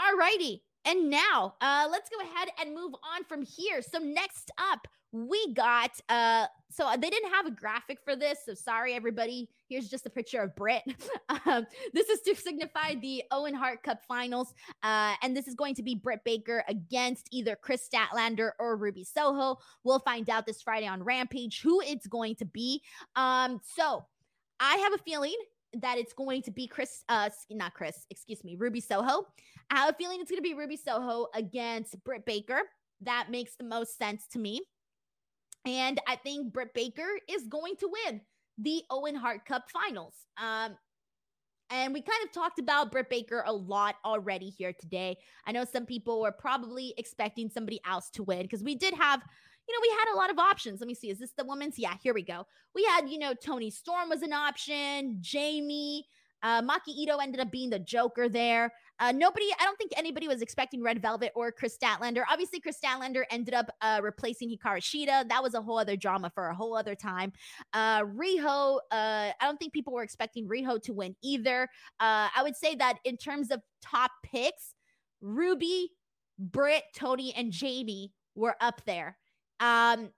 [0.00, 0.62] Alrighty.
[0.84, 3.80] And now, uh, let's go ahead and move on from here.
[3.82, 8.52] So next up, we got uh so they didn't have a graphic for this so
[8.52, 9.48] sorry everybody.
[9.68, 10.82] Here's just a picture of Britt
[11.46, 15.76] um, this is to signify the Owen Hart Cup finals uh and this is going
[15.76, 19.58] to be Britt Baker against either Kris Statlander or Ruby Soho.
[19.84, 22.82] We'll find out this Friday on Rampage who it's going to be.
[23.14, 24.04] Um so
[24.58, 25.36] I have a feeling
[25.80, 29.26] that it's going to be Kris, uh, not Kris, excuse me, Ruby Soho.
[29.70, 32.60] I have a feeling it's going to be Ruby Soho against Britt Baker.
[33.02, 34.60] That makes the most sense to me.
[35.66, 38.20] And I think Britt Baker is going to win
[38.58, 40.14] the Owen Hart Cup finals.
[40.36, 40.76] Um,
[41.70, 45.16] and we kind of talked about Britt Baker a lot already here today.
[45.46, 49.22] I know some people were probably expecting somebody else to win because we did have,
[49.68, 50.80] you know, we had a lot of options.
[50.80, 51.10] Let me see.
[51.10, 51.78] Is this the woman's?
[51.78, 52.46] Yeah, here we go.
[52.74, 56.06] We had, you know, Toni Storm was an option, Jamie,
[56.44, 58.70] uh, Maki Itoh ended up being the Joker there.
[59.00, 62.22] Uh, nobody, I don't think anybody was expecting Red Velvet or Kris Statlander.
[62.30, 65.26] Obviously, Kris Statlander ended up uh, replacing Hikaru Shida.
[65.26, 67.32] That was a whole other drama for a whole other time.
[67.72, 71.62] Uh, Riho, uh, I don't think people were expecting Riho to win either.
[71.98, 74.74] Uh, I would say that in terms of top picks,
[75.22, 75.92] Ruby,
[76.38, 79.16] Britt, Toni, and Jamie were up there.
[79.64, 80.10] Um,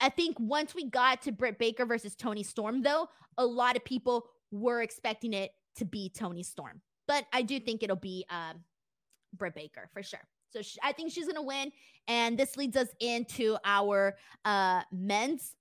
[0.00, 3.08] I think once we got to Britt Baker versus Toni Storm, though,
[3.38, 6.82] a lot of people we're expecting it to be Toni Storm.
[7.08, 8.62] But I do think it'll be um,
[9.36, 10.20] Britt Baker for sure.
[10.50, 11.72] So she, I think she's going to win.
[12.08, 15.54] And this leads us into our uh, men's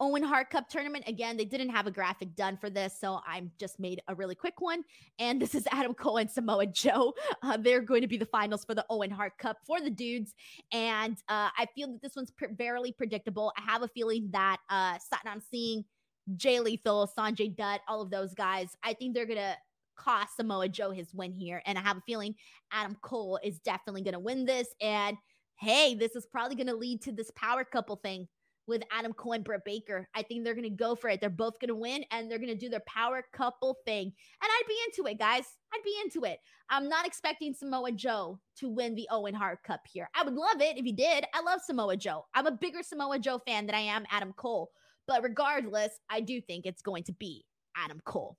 [0.00, 1.04] Owen Hart Cup tournament.
[1.06, 4.34] Again, they didn't have a graphic done for this, so I'm just made a really
[4.34, 4.82] quick one.
[5.18, 7.14] And this is Adam Cole and Samoa Joe.
[7.42, 10.34] Uh, they're going to be the finals for the Owen Hart Cup for the dudes.
[10.72, 13.52] And uh, I feel that this one's pr- very predictable.
[13.56, 15.84] I have a feeling that uh, I'm seeing–
[16.36, 18.76] Jay Lethal, Sanjay Dutt, all of those guys.
[18.82, 19.56] I think they're gonna
[19.96, 22.34] cost Samoa Joe his win here, and I have a feeling
[22.72, 24.68] Adam Cole is definitely gonna win this.
[24.80, 25.16] And
[25.58, 28.28] hey, this is probably gonna lead to this power couple thing
[28.70, 30.08] with Adam Cole and Britt Baker.
[30.14, 31.20] I think they're gonna go for it.
[31.20, 34.06] They're both gonna win, and they're gonna do their power couple thing.
[34.06, 35.44] And I'd be into it, guys.
[35.74, 36.38] I'd be into it.
[36.70, 40.08] I'm not expecting Samoa Joe to win the Owen Hart Cup here.
[40.14, 41.24] I would love it if he did.
[41.34, 42.24] I love Samoa Joe.
[42.34, 44.70] I'm a bigger Samoa Joe fan than I am Adam Cole.
[45.06, 47.44] But regardless, I do think it's going to be
[47.76, 48.38] Adam Cole.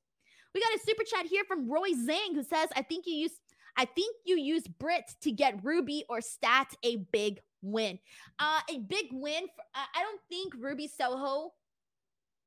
[0.55, 3.33] We got a super chat here from Roy Zhang who says, I think you use
[3.77, 7.99] I think you use Britt to get Ruby or Stat a big win.
[8.39, 11.53] Uh a big win for, uh, I don't think Ruby Soho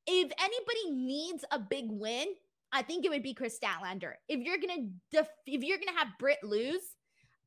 [0.07, 2.27] if anybody needs a big win,
[2.73, 4.13] I think it would be Kris Statlander.
[4.29, 6.97] If you're gonna def- if you're gonna have Britt lose,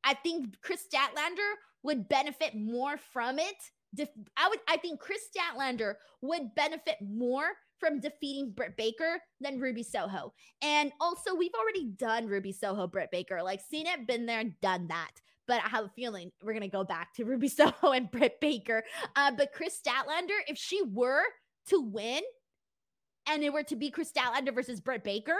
[0.02, 1.52] I think Kris Statlander
[1.82, 3.56] would benefit more from it
[3.94, 9.60] Def- I would I think Kris Statlander would benefit more from defeating Britt Baker than
[9.60, 10.34] Ruby Soho.
[10.62, 13.42] And also, we've already done Ruby Soho, Britt Baker.
[13.42, 15.12] Like, seen it, been there, done that.
[15.48, 18.84] But I have a feeling we're gonna go back to Ruby Soho and Britt Baker.
[19.16, 21.22] Uh, but Kris Statlander, if she were
[21.68, 22.22] to win,
[23.26, 25.36] and it were to be Kris Statlander versus Britt Baker,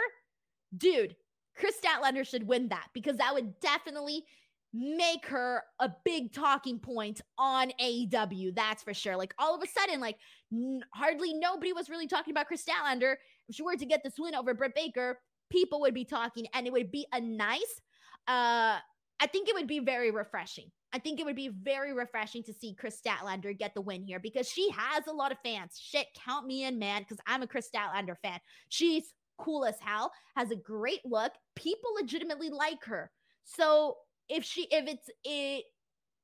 [0.75, 1.15] dude,
[1.55, 4.25] Kris Statlander should win that because that would definitely
[4.73, 8.55] make her a big talking point on AEW.
[8.55, 9.15] That's for sure.
[9.15, 10.17] Like all of a sudden, like
[10.53, 13.15] n- hardly nobody was really talking about Kris Statlander.
[13.47, 16.67] If she were to get this win over Britt Baker, people would be talking, and
[16.67, 17.81] it would be a nice.
[18.27, 18.77] Uh,
[19.19, 20.71] I think it would be very refreshing.
[20.93, 24.19] I think it would be very refreshing to see Kris Statlander get the win here
[24.19, 25.79] because she has a lot of fans.
[25.79, 28.39] Shit, count me in, man, because I'm a Kris Statlander fan.
[28.69, 31.33] She's cool as hell, has a great look.
[31.55, 33.11] People legitimately like her.
[33.43, 33.97] So
[34.29, 35.65] if she if it's it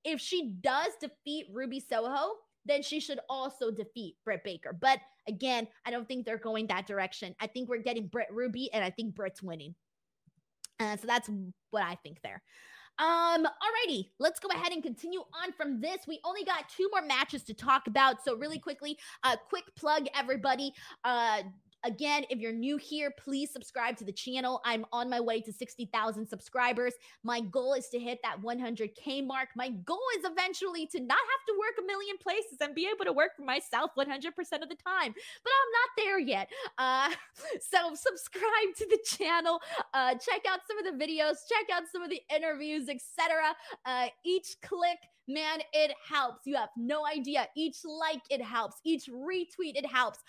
[0.03, 2.35] if she does defeat Ruby Soho,
[2.65, 4.75] then she should also defeat Britt Baker.
[4.79, 7.35] But again, I don't think they're going that direction.
[7.39, 9.75] I think we're getting Britt Ruby, and I think Britt's winning.
[10.79, 11.29] Uh, so that's
[11.71, 12.41] what I think there.
[12.97, 15.99] Um, alrighty, let's go ahead and continue on from this.
[16.07, 18.23] We only got two more matches to talk about.
[18.23, 20.73] So, really quickly, a uh, quick plug, everybody.
[21.03, 21.43] Uh,
[21.85, 24.59] Again, if you're new here, please subscribe to the channel.
[24.65, 26.93] I'm on my way to 60,000 subscribers.
[27.23, 29.49] My goal is to hit that 100K mark.
[29.55, 33.05] My goal is eventually to not have to work a million places and be able
[33.05, 35.13] to work for myself 100% of the time.
[35.13, 36.49] But I'm not there yet.
[36.79, 37.11] Uh,
[37.61, 39.59] so subscribe to the channel.
[39.93, 41.35] Uh, check out some of the videos.
[41.47, 43.55] Check out some of the interviews, etc.
[43.85, 46.45] Uh, each click man, it helps.
[46.45, 47.47] You have no idea.
[47.55, 48.77] Each like, it helps.
[48.83, 50.19] Each retweet, it helps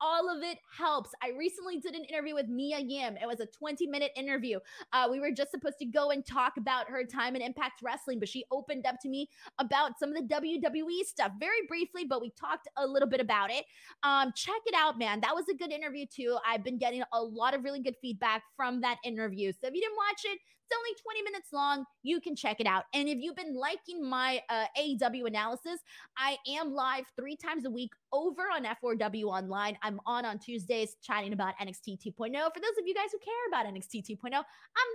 [0.00, 1.10] all of it helps.
[1.22, 3.16] I recently did an interview with Mia Yim.
[3.16, 4.58] It was a 20 minute interview.
[4.92, 8.18] Uh, we were just supposed to go and talk about her time in Impact Wrestling,
[8.18, 9.28] but she opened up to me
[9.58, 13.50] about some of the WWE stuff very briefly, but we talked a little bit about
[13.50, 13.64] it.
[14.02, 15.20] Um, check it out, man.
[15.20, 16.36] That was a good interview, too.
[16.46, 19.52] I've been getting a lot of really good feedback from that interview.
[19.52, 21.84] So if you didn't watch it, it's only 20 minutes long.
[22.02, 22.84] You can check it out.
[22.92, 25.80] And if you've been liking my uh, AEW analysis,
[26.16, 29.78] I am live three times a week over on F4W Online.
[29.82, 32.14] I'm on on Tuesdays chatting about NXT 2.0.
[32.14, 34.42] For those of you guys who care about NXT 2.0, I'm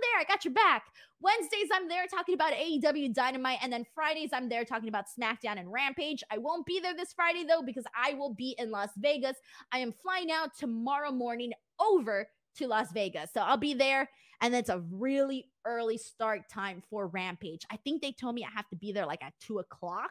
[0.02, 0.20] there.
[0.20, 0.84] I got your back.
[1.20, 3.58] Wednesdays, I'm there talking about AEW Dynamite.
[3.62, 6.22] And then Fridays, I'm there talking about SmackDown and Rampage.
[6.30, 9.36] I won't be there this Friday, though, because I will be in Las Vegas.
[9.72, 13.30] I am flying out tomorrow morning over to Las Vegas.
[13.32, 14.08] So I'll be there.
[14.42, 17.64] And it's a really early start time for Rampage.
[17.70, 20.10] I think they told me I have to be there like at two o'clock.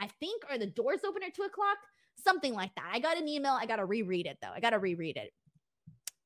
[0.00, 1.76] I think, or the doors open at two o'clock,
[2.16, 2.90] something like that.
[2.92, 3.52] I got an email.
[3.52, 4.50] I got to reread it though.
[4.54, 5.30] I got to reread it.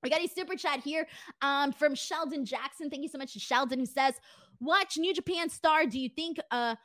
[0.02, 1.06] We got a super chat here
[1.42, 2.88] um, from Sheldon Jackson.
[2.88, 4.14] Thank you so much to Sheldon who says,
[4.60, 5.86] Watch New Japan star.
[5.86, 6.76] Do you think, uh,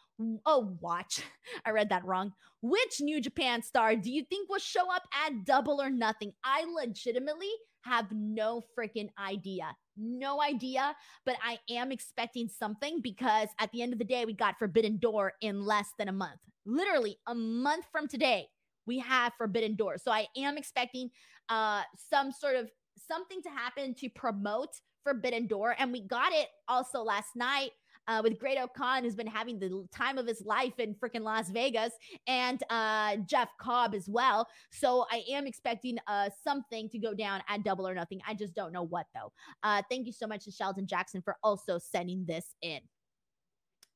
[0.45, 1.21] oh, watch.
[1.65, 2.33] I read that wrong.
[2.61, 6.31] Which New Japan star do you think will show up at double or nothing?
[6.43, 7.51] I legitimately
[7.81, 9.75] have no freaking idea.
[9.95, 14.33] No idea, but I am expecting something because at the end of the day, we
[14.33, 16.39] got Forbidden Door in less than a month.
[16.65, 18.47] Literally a month from today,
[18.87, 19.99] we have Forbidden Door.
[19.99, 21.09] So I am expecting
[21.49, 24.69] uh some sort of something to happen to promote
[25.03, 25.75] Forbidden Door.
[25.77, 27.71] And we got it also last night
[28.07, 31.93] uh, with Great-O-Khan, who's been having the time of his life in freaking Las Vegas,
[32.27, 34.47] and uh, Jeff Cobb as well.
[34.71, 38.21] So I am expecting uh, something to go down at Double or Nothing.
[38.27, 39.31] I just don't know what though.
[39.63, 42.79] Uh, thank you so much to Sheldon Jackson for also sending this in.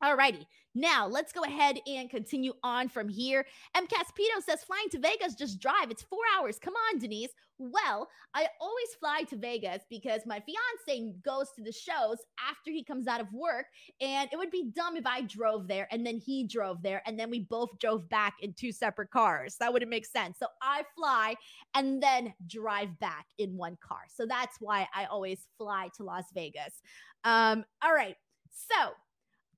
[0.03, 0.45] Alrighty,
[0.75, 3.47] now let's go ahead and continue on from here.
[3.73, 3.87] M.
[3.87, 5.89] Caspito says flying to Vegas, just drive.
[5.89, 6.59] It's four hours.
[6.59, 7.31] Come on, Denise.
[7.57, 12.17] Well, I always fly to Vegas because my fiance goes to the shows
[12.47, 13.65] after he comes out of work,
[13.99, 17.19] and it would be dumb if I drove there and then he drove there and
[17.19, 19.55] then we both drove back in two separate cars.
[19.59, 20.37] That wouldn't make sense.
[20.37, 21.33] So I fly
[21.73, 24.01] and then drive back in one car.
[24.13, 26.81] So that's why I always fly to Las Vegas.
[27.23, 28.15] Um, all right.
[28.51, 28.91] So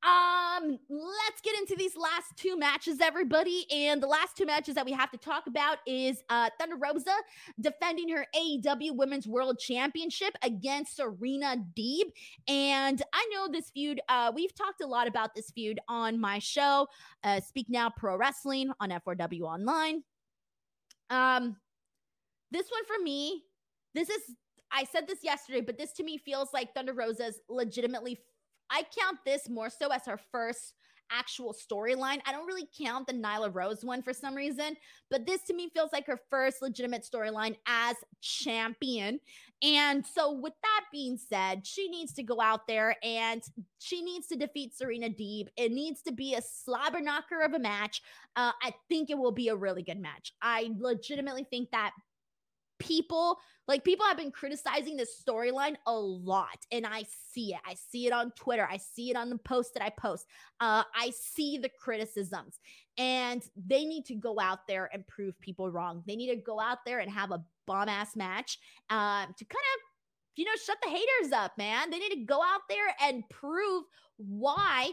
[0.04, 3.66] um, let's get into these last two matches, everybody.
[3.70, 7.16] And the last two matches that we have to talk about is uh Thunder Rosa
[7.60, 12.06] defending her AEW Women's World Championship against Serena Deeb.
[12.47, 16.39] And I know this feud, uh, we've talked a lot about this feud on my
[16.39, 16.88] show,
[17.26, 20.02] uh, Speak Now Pro Wrestling on F4W Online.
[21.10, 21.58] Um,
[22.52, 23.43] this one for me,
[23.93, 24.22] this is
[24.72, 28.20] I said this yesterday, but this to me feels like Thunder Rosa's legitimately
[28.70, 30.74] I count this more so as her first
[31.12, 32.20] actual storyline.
[32.26, 34.76] I don't really count the Nyla Rose one for some reason,
[35.10, 39.20] but this to me feels like her first legitimate storyline as champion.
[39.62, 43.42] And so, with that being said, she needs to go out there and
[43.80, 45.48] she needs to defeat Serena Deeb.
[45.58, 48.02] It needs to be a slobber knocker of a match.
[48.36, 50.34] Uh, I think it will be a really good match.
[50.42, 51.92] I legitimately think that
[52.80, 57.04] people like people have been criticizing this storyline a lot and i
[57.34, 57.60] see it.
[57.66, 58.68] I see it on twitter.
[58.70, 60.26] I see it on the post that i post.
[60.60, 62.60] Uh, i see the criticisms
[62.98, 66.04] and they need to go out there and prove people wrong.
[66.06, 68.60] They need to go out there and have a bomb ass match
[68.90, 69.82] uh, to kind of
[70.36, 71.90] you know shut the haters up man.
[71.90, 73.84] They need to go out there and prove
[74.18, 74.92] why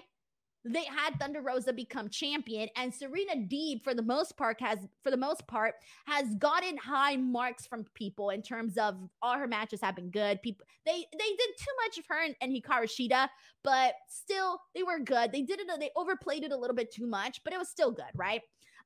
[0.69, 5.11] they had Thunder Rosa become champion, and Serena Deeb, for the most part, has for
[5.11, 5.75] the most part
[6.07, 10.43] has gotten high marks from people in terms of all her matches have been good.
[10.43, 13.29] People they they did too much of her and, and Hikaru Shida,
[13.63, 15.33] but still they were good.
[15.33, 17.91] They did it, they overplayed it a little bit too much, but it was still
[17.91, 18.43] good, right?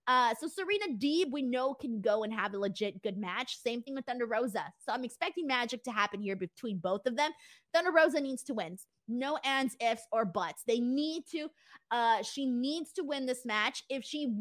[0.07, 3.57] Uh, so Serena Deeb, we know can go and have a legit good match.
[3.63, 4.65] Same thing with Thunder Rosa.
[4.79, 7.31] So I'm expecting magic to happen here between both of them.
[7.73, 8.77] Thunder Rosa needs to win.
[9.09, 10.63] No ands, ifs, or buts.
[10.67, 11.49] They need to.
[11.91, 13.83] Uh, she needs to win this match.
[13.89, 14.35] If she,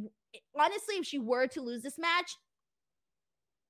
[0.60, 2.32] honestly, if she were to lose this match,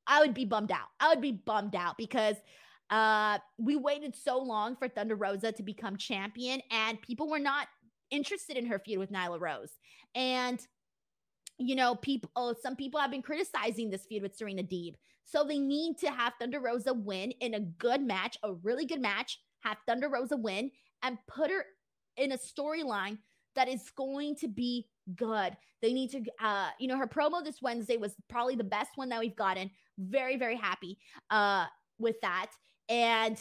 [0.08, 0.88] I would be bummed out.
[1.00, 2.36] I would be bummed out because
[2.90, 7.68] uh, we waited so long for Thunder Rosa to become champion, and people were not
[8.10, 9.72] interested in her feud with Nyla Rose.
[10.16, 10.60] And
[11.60, 14.95] you know, people, oh, some people have been criticizing this feud with Serena Deeb.
[15.26, 19.01] So they need to have Thunder Rosa win in a good match, a really good
[19.01, 20.72] match, have Thunder Rosa win
[21.03, 21.66] and put her
[22.18, 23.18] in a storyline
[23.55, 25.55] that is going to be good.
[25.82, 29.10] They need to, uh, you know, her promo this Wednesday was probably the best one
[29.10, 29.70] that we've gotten.
[29.97, 30.97] Very, very happy
[31.30, 31.66] uh,
[31.99, 32.51] with that.
[32.88, 33.38] And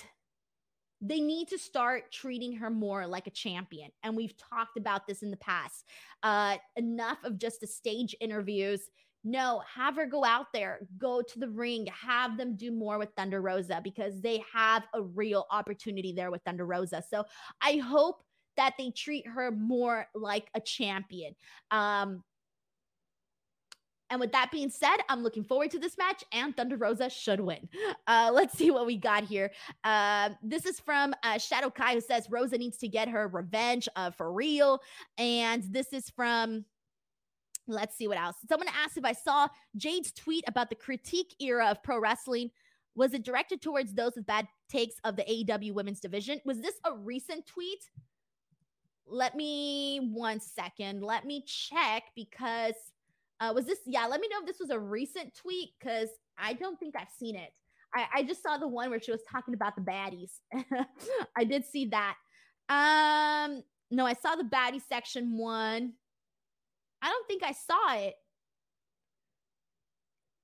[1.01, 3.91] they need to start treating her more like a champion.
[4.03, 5.85] And we've talked about this in the past.
[6.23, 8.91] Uh, enough of just the stage interviews.
[9.25, 13.11] No, have her go out there, go to the ring, have them do more with
[13.17, 17.03] Thunder Rosa because they have a real opportunity there with Thunder Rosa.
[17.09, 17.25] So
[17.61, 18.23] I hope
[18.57, 21.35] that they treat her more like a champion.
[21.71, 22.23] Um,
[24.11, 27.41] and with that being said, I'm looking forward to this match, and Thunder Rosa should
[27.41, 27.69] win.
[28.07, 29.51] Uh, let's see what we got here.
[29.85, 33.89] Uh, this is from uh, Shadow Kai, who says Rosa needs to get her revenge
[33.97, 34.81] uh, for real.
[35.19, 36.65] And this is from
[37.69, 38.37] Let's see what else.
[38.49, 39.47] Someone asked if I saw
[39.77, 42.51] Jade's tweet about the critique era of pro wrestling.
[42.95, 46.41] Was it directed towards those with bad takes of the AEW women's division?
[46.47, 47.85] Was this a recent tweet?
[49.07, 51.03] Let me one second.
[51.03, 52.75] Let me check because
[53.41, 53.79] uh, was this?
[53.87, 57.11] Yeah, let me know if this was a recent tweet because I don't think I've
[57.19, 57.51] seen it.
[57.95, 60.33] I, I just saw the one where she was talking about the baddies.
[61.37, 62.17] I did see that.
[62.69, 65.93] Um, no, I saw the baddie section one.
[67.01, 68.15] I don't think I saw it.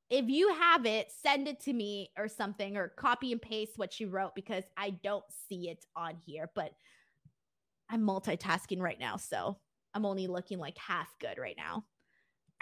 [0.08, 3.92] If you have it, send it to me or something, or copy and paste what
[3.92, 6.50] she wrote because I don't see it on here.
[6.54, 6.70] But
[7.90, 9.58] I'm multitasking right now, so
[9.92, 11.84] I'm only looking like half good right now.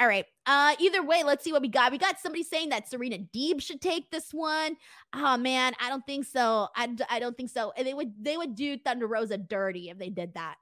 [0.02, 0.24] All right.
[0.46, 1.92] Uh, either way, let's see what we got.
[1.92, 4.76] We got somebody saying that Serena Deeb should take this one.
[5.14, 6.66] Oh man, I don't think so.
[6.74, 7.72] I, I don't think so.
[7.76, 10.56] And they would they would do Thunder Rosa dirty if they did that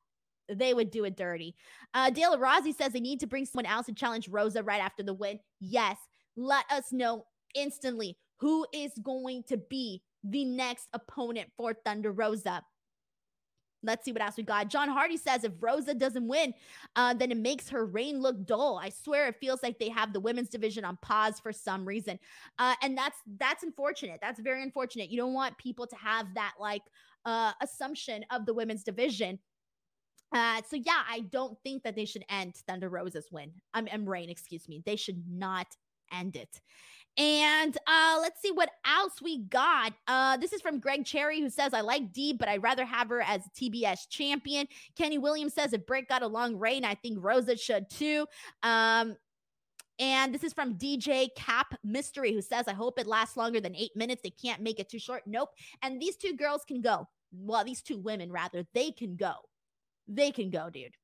[0.52, 1.54] they would do it dirty.
[1.94, 5.02] Uh, Dale Rossi says they need to bring someone else to challenge Rosa right after
[5.02, 5.38] the win.
[5.58, 5.96] Yes,
[6.36, 7.24] let us know
[7.54, 12.62] instantly who is going to be the next opponent for Thunder Rosa.
[13.82, 14.68] Let's see what else we got.
[14.68, 16.52] John Hardy says if Rosa doesn't win,
[16.96, 18.80] uh, then it makes her reign look dull.
[18.82, 22.18] I swear it feels like they have the women's division on pause for some reason,
[22.58, 24.20] uh, and that's that's unfortunate.
[24.20, 25.10] That's very unfortunate.
[25.10, 26.82] You don't want people to have that like
[27.24, 29.38] uh, assumption of the women's division
[30.32, 33.50] uh, so yeah, I don't think that they should end Thunder Rosa's win.
[33.74, 34.82] I'm um, Reign, excuse me.
[34.86, 35.66] They should not
[36.12, 36.60] end it.
[37.16, 39.92] And uh, let's see what else we got.
[40.06, 43.08] Uh, this is from Greg Cherry, who says, I like Dee, but I'd rather have
[43.08, 44.66] her as TBS champion.
[44.96, 48.26] Kenny Williams says, if Britt got a long reign, I think Rosa should too.
[48.62, 49.16] Um,
[49.98, 53.76] and this is from DJ Cap Mystery, who says, I hope it lasts longer than
[53.76, 54.22] eight minutes.
[54.22, 55.24] They can't make it too short.
[55.26, 55.50] Nope.
[55.82, 57.06] And these two girls can go.
[57.32, 59.34] Well, these two women, rather, they can go
[60.10, 60.94] they can go, dude.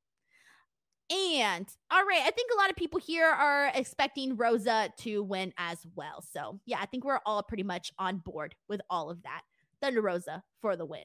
[1.11, 5.53] And all right, I think a lot of people here are expecting Rosa to win
[5.57, 6.23] as well.
[6.33, 9.43] So, yeah, I think we're all pretty much on board with all of that.
[9.81, 11.05] Thunder Rosa for the win.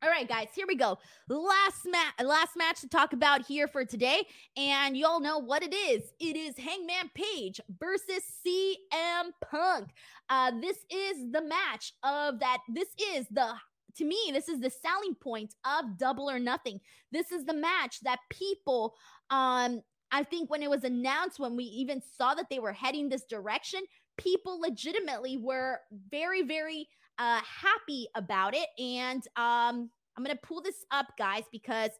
[0.00, 0.96] All right, guys, here we go.
[1.28, 4.22] Last match, last match to talk about here for today,
[4.56, 6.12] and y'all know what it is.
[6.20, 9.88] It is Hangman Page versus CM Punk.
[10.30, 12.58] Uh, this is the match of that.
[12.68, 13.54] This is the
[13.96, 16.80] to me, this is the selling point of double or nothing.
[17.12, 18.94] This is the match that people,
[19.30, 23.08] um, I think when it was announced, when we even saw that they were heading
[23.08, 23.80] this direction,
[24.16, 25.80] people legitimately were
[26.10, 28.68] very, very uh, happy about it.
[28.78, 31.90] And um, I'm going to pull this up, guys, because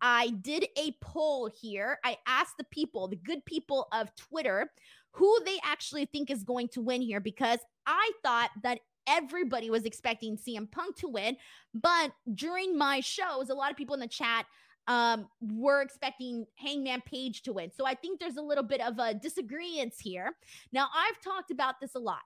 [0.00, 1.98] I did a poll here.
[2.04, 4.70] I asked the people, the good people of Twitter,
[5.12, 9.84] who they actually think is going to win here because I thought that everybody was
[9.84, 11.36] expecting CM Punk to win.
[11.74, 14.46] But during my shows, a lot of people in the chat
[14.86, 17.70] um, were expecting Hangman Page to win.
[17.74, 20.32] So I think there's a little bit of a disagreement here.
[20.72, 22.22] Now, I've talked about this a lot.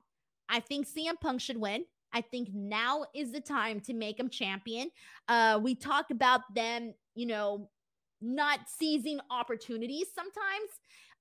[0.49, 1.85] I think CM Punk should win.
[2.13, 4.91] I think now is the time to make him champion.
[5.29, 7.69] Uh, we talk about them, you know,
[8.21, 10.71] not seizing opportunities sometimes.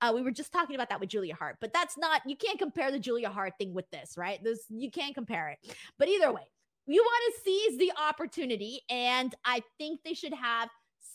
[0.02, 2.60] Uh, we were just talking about that with Julia Hart, but that's not, you can't
[2.60, 4.43] compare the Julia Hart thing with this, right?
[4.43, 5.76] This, you can't compare it.
[5.98, 6.43] But either way,
[6.86, 8.82] you want to seize the opportunity.
[8.89, 10.70] And I think they should have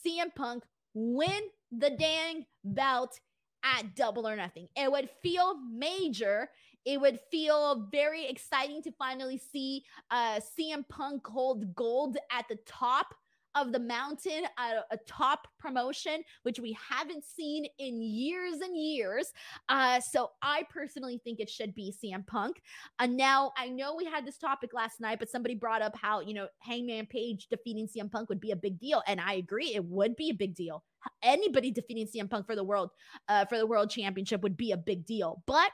[0.07, 0.65] CM Punk
[0.95, 3.19] win the dang belt
[3.65, 4.69] at double or nothing.
[4.77, 6.51] It would feel major.
[6.85, 12.59] It would feel very exciting to finally see uh, CM Punk hold gold at the
[12.67, 13.15] top
[13.55, 19.33] of the mountain, a, a, top promotion, which we haven't seen in years and years.
[19.69, 22.63] Uh, so I personally think it should be CM Punk.
[22.99, 26.21] Uh, now, I know we had this topic last night, but somebody brought up how,
[26.21, 29.03] you know, Hangman Page defeating CM Punk would be a big deal.
[29.07, 30.85] And I agree, it would be a big deal.
[31.23, 32.91] Anybody defeating CM Punk for the world,
[33.29, 35.43] uh, for the world championship would be a big deal.
[35.47, 35.71] But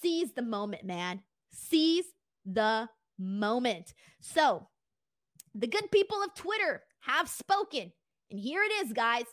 [0.00, 1.20] seize the moment, man.
[1.52, 2.06] Seize
[2.44, 3.94] the moment.
[4.20, 4.66] So
[5.54, 7.92] the good people of Twitter have spoken.
[8.30, 9.24] And here it is, guys.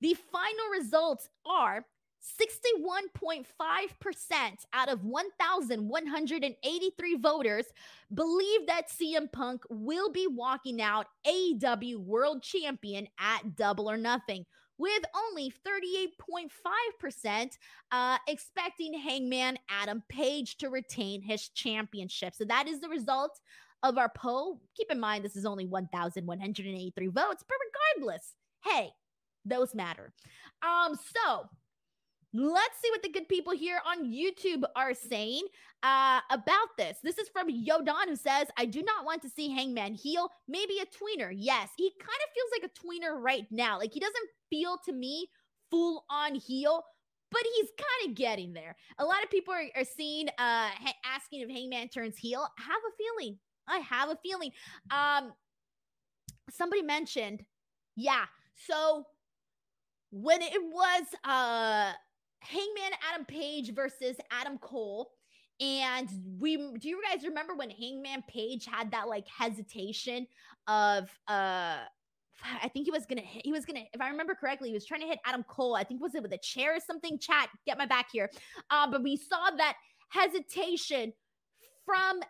[0.00, 1.84] The final results are
[2.40, 3.44] 61.5%
[4.72, 7.66] out of 1,183 voters
[8.12, 14.44] believe that CM Punk will be walking out AEW World Champion at Double or Nothing,
[14.78, 17.50] with only 38.5%
[17.92, 22.34] uh, expecting Hangman Adam Page to retain his championship.
[22.34, 23.38] So that is the result
[23.82, 24.60] of our poll.
[24.76, 27.56] Keep in mind, this is only 1,183 votes, but
[27.96, 28.90] regardless, hey,
[29.44, 30.12] those matter.
[30.62, 31.48] Um, so
[32.34, 35.42] Let's see what the good people here on YouTube are saying
[35.82, 36.98] uh, about this.
[37.02, 40.28] This is from Yodon, who says, I do not want to see Hangman heel.
[40.46, 41.32] Maybe a tweener.
[41.34, 43.78] Yes, he kind of feels like a tweener right now.
[43.78, 45.28] Like he doesn't feel to me
[45.70, 46.84] full on heel,
[47.30, 48.76] but he's kind of getting there.
[48.98, 50.68] A lot of people are, are seeing, uh,
[51.06, 52.46] asking if Hangman turns heel.
[52.58, 53.38] I have a feeling.
[53.68, 54.50] I have a feeling.
[54.90, 55.32] Um,
[56.50, 57.44] somebody mentioned,
[57.96, 58.24] yeah.
[58.66, 59.04] So
[60.10, 61.92] when it was, uh,
[62.40, 65.10] Hangman Adam Page versus Adam Cole.
[65.60, 66.08] And
[66.38, 70.26] we do you guys remember when Hangman Page had that like hesitation
[70.68, 71.78] of uh
[72.62, 74.86] I think he was gonna hit, he was gonna, if I remember correctly, he was
[74.86, 75.74] trying to hit Adam Cole.
[75.74, 77.18] I think was it with a chair or something.
[77.18, 78.30] Chat, get my back here.
[78.70, 79.74] Uh, but we saw that
[80.10, 81.12] hesitation
[81.84, 82.20] from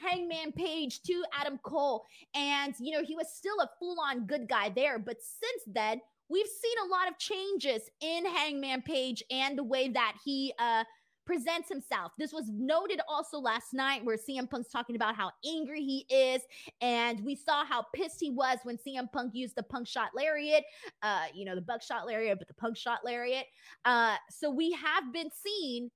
[0.00, 2.04] Hangman Page to Adam Cole.
[2.34, 4.98] And, you know, he was still a full on good guy there.
[4.98, 9.88] But since then, we've seen a lot of changes in Hangman Page and the way
[9.88, 10.84] that he uh
[11.28, 12.12] presents himself.
[12.18, 16.40] This was noted also last night where CM Punk's talking about how angry he is.
[16.80, 20.64] And we saw how pissed he was when CM Punk used the punk shot lariat,
[21.02, 23.44] uh, you know, the buckshot lariat, but the punk shot lariat.
[23.84, 25.90] Uh, so we have been seeing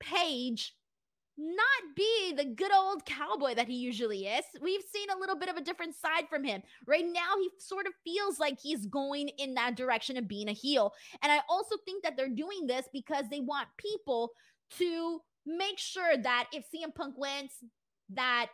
[0.00, 0.74] Page
[1.38, 4.44] not be the good old cowboy that he usually is.
[4.60, 6.62] We've seen a little bit of a different side from him.
[6.86, 10.52] Right now, he sort of feels like he's going in that direction of being a
[10.52, 10.92] heel.
[11.22, 14.32] And I also think that they're doing this because they want people
[14.78, 17.52] to make sure that if CM Punk wins,
[18.10, 18.48] that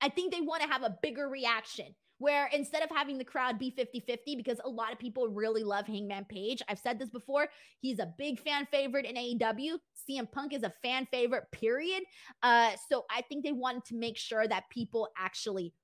[0.00, 3.58] I think they want to have a bigger reaction where instead of having the crowd
[3.58, 7.10] be 50 50, because a lot of people really love Hangman Page, I've said this
[7.10, 7.48] before,
[7.80, 9.78] he's a big fan favorite in AEW.
[10.08, 12.02] CM Punk is a fan favorite, period.
[12.42, 15.74] Uh, so I think they wanted to make sure that people actually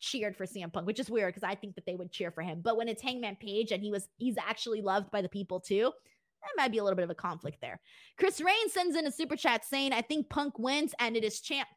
[0.00, 2.42] cheered for CM Punk, which is weird because I think that they would cheer for
[2.42, 2.60] him.
[2.62, 5.92] But when it's Hangman Page and he was he's actually loved by the people too,
[6.42, 7.80] that might be a little bit of a conflict there.
[8.18, 11.40] Chris Rain sends in a super chat saying, I think Punk wins and it is
[11.40, 11.68] champ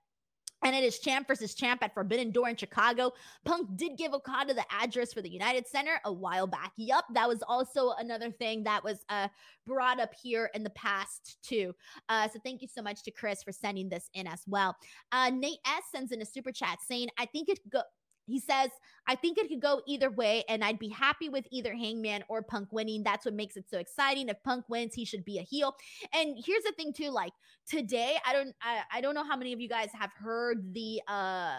[0.66, 3.12] and it is champ versus champ at Forbidden Door in Chicago.
[3.46, 6.74] Punk did give Okada the address for the United Center a while back.
[6.76, 9.28] Yup, that was also another thing that was uh,
[9.68, 11.74] brought up here in the past too.
[12.10, 14.76] Uh, so thank you so much to Chris for sending this in as well.
[15.12, 17.82] Uh, Nate S sends in a super chat saying, "I think it go."
[18.26, 18.70] He says,
[19.08, 22.42] I think it could go either way, and I'd be happy with either Hangman or
[22.42, 23.04] Punk winning.
[23.04, 24.30] That's what makes it so exciting.
[24.30, 25.76] If Punk wins, he should be a heel.
[26.14, 27.10] And here's the thing, too.
[27.10, 27.34] Like
[27.68, 31.02] today, I don't I, I don't know how many of you guys have heard the
[31.08, 31.58] uh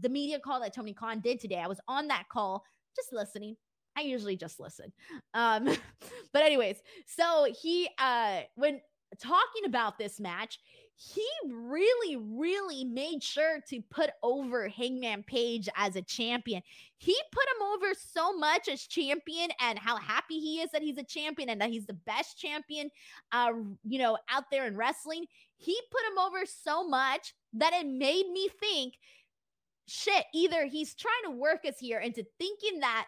[0.00, 1.60] the media call that Tony Khan did today.
[1.60, 2.64] I was on that call
[2.96, 3.56] just listening.
[3.96, 4.92] I usually just listen.
[5.34, 5.64] Um,
[6.32, 8.80] but anyways, so he uh when
[9.20, 10.58] talking about this match,
[10.96, 16.62] he really, really made sure to put over Hangman Page as a champion.
[16.98, 20.98] He put him over so much as champion and how happy he is that he's
[20.98, 22.90] a champion and that he's the best champion,
[23.32, 23.50] uh,
[23.82, 25.26] you know, out there in wrestling.
[25.56, 28.94] He put him over so much that it made me think,
[29.86, 33.06] shit, either he's trying to work us here into thinking that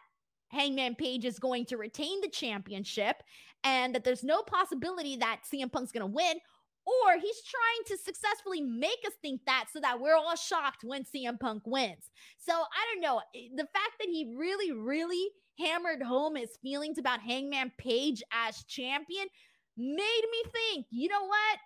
[0.48, 3.22] Hangman Page is going to retain the championship
[3.64, 6.36] and that there's no possibility that CM Punk's going to win,
[6.86, 11.02] or he's trying to successfully make us think that so that we're all shocked when
[11.02, 12.10] CM Punk wins.
[12.38, 13.20] So I don't know.
[13.34, 15.28] Eh, the fact that he really, really
[15.58, 19.26] hammered home his feelings about Hangman Page as champion
[19.76, 19.96] made
[20.30, 21.58] me think, you know what?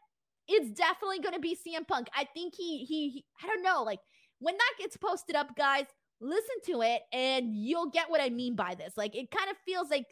[0.49, 2.09] It's definitely going to be CM Punk.
[2.17, 4.01] I think he, he, he, I don't know, like
[4.39, 5.85] when that gets posted up, guys,
[6.21, 8.95] listen to it and you'll get what I mean by this.
[8.97, 10.07] Like it kind of feels like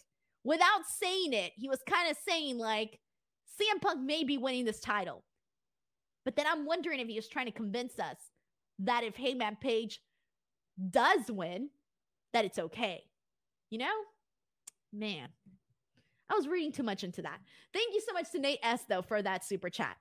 [0.44, 2.98] without saying it, he was kind of saying like,
[3.60, 5.24] CM Punk may be winning this title.
[6.24, 8.16] But then I'm wondering if he was trying to convince us
[8.80, 10.00] that if Hangman Page
[10.90, 11.70] does win,
[12.32, 13.04] that it's okay.
[13.70, 13.94] You know?
[14.92, 15.28] Man,
[16.30, 17.38] I was reading too much into that.
[17.72, 19.96] Thank you so much to Nate S, though, for that super chat.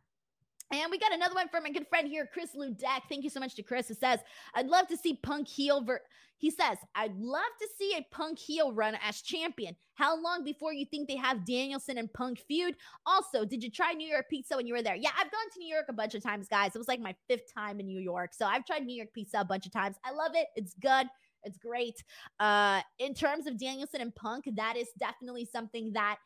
[0.71, 3.03] And we got another one from a good friend here, Chris Ludek.
[3.09, 3.89] Thank you so much to Chris.
[3.89, 4.19] It says,
[4.53, 5.81] I'd love to see Punk heel.
[5.81, 6.01] Ver-
[6.37, 9.75] he says, I'd love to see a Punk heel run as champion.
[9.95, 12.75] How long before you think they have Danielson and Punk feud?
[13.05, 14.95] Also, did you try New York pizza when you were there?
[14.95, 16.75] Yeah, I've gone to New York a bunch of times, guys.
[16.75, 18.33] It was like my fifth time in New York.
[18.33, 19.95] So I've tried New York pizza a bunch of times.
[20.03, 20.47] I love it.
[20.55, 21.07] It's good.
[21.43, 22.03] It's great.
[22.39, 26.17] Uh, in terms of Danielson and Punk, that is definitely something that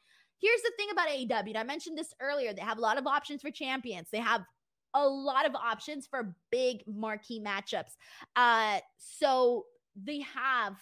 [0.41, 1.49] Here's the thing about AEW.
[1.51, 2.53] And I mentioned this earlier.
[2.53, 4.09] They have a lot of options for champions.
[4.11, 4.43] They have
[4.93, 7.95] a lot of options for big marquee matchups.
[8.35, 9.65] Uh, so
[9.95, 10.77] they have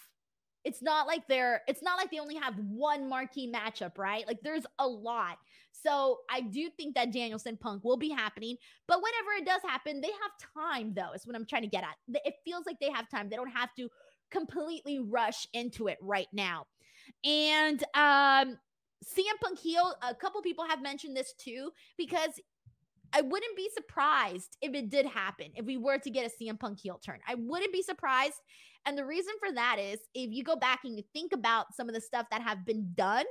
[0.66, 4.28] It's not like they're it's not like they only have one marquee matchup, right?
[4.28, 5.38] Like there's a lot.
[5.72, 8.58] So I do think that Danielson Punk will be happening.
[8.88, 11.84] But whenever it does happen, they have time though, is what I'm trying to get
[11.84, 11.96] at.
[12.26, 13.30] It feels like they have time.
[13.30, 13.90] They don't have to
[14.32, 16.66] completely rush into it right now.
[17.24, 18.58] And um
[19.06, 22.40] CM Punk heel, a couple people have mentioned this too, because
[23.14, 26.60] I wouldn't be surprised if it did happen, if we were to get a CM
[26.60, 27.20] Punk heel turn.
[27.28, 28.42] I wouldn't be surprised.
[28.86, 31.90] And the reason for that is if you go back and you think about some
[31.90, 33.26] of the stuff that have been done,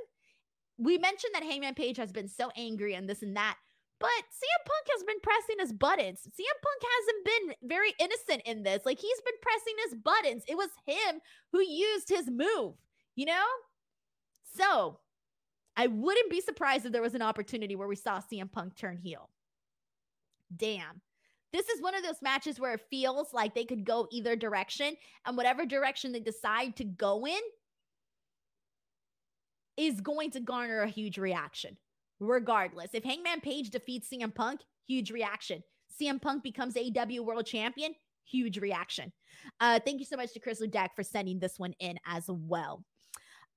[0.77, 3.57] we mentioned that Hangman Page has been so angry and this and that.
[3.99, 6.21] But CM Punk has been pressing his buttons.
[6.25, 8.85] CM Punk hasn't been very innocent in this.
[8.85, 10.43] Like he's been pressing his buttons.
[10.47, 11.19] It was him
[11.51, 12.75] who used his move,
[13.15, 13.45] you know?
[14.55, 14.99] So
[15.79, 18.97] I wouldn't be surprised if there was an opportunity where we saw CM Punk turn
[18.97, 19.29] heel.
[20.53, 20.99] Damn.
[21.53, 24.97] This is one of those matches where it feels like they could go either direction,
[25.25, 27.39] and whatever direction they decide to go in
[29.77, 31.77] is going to garner a huge reaction,
[32.19, 32.89] regardless.
[32.93, 35.63] If Hangman Page defeats CM Punk, huge reaction.
[35.97, 37.93] CM Punk becomes AEW World Champion,
[38.25, 39.13] huge reaction.
[39.61, 42.83] Uh, thank you so much to Chris Ludak for sending this one in as well.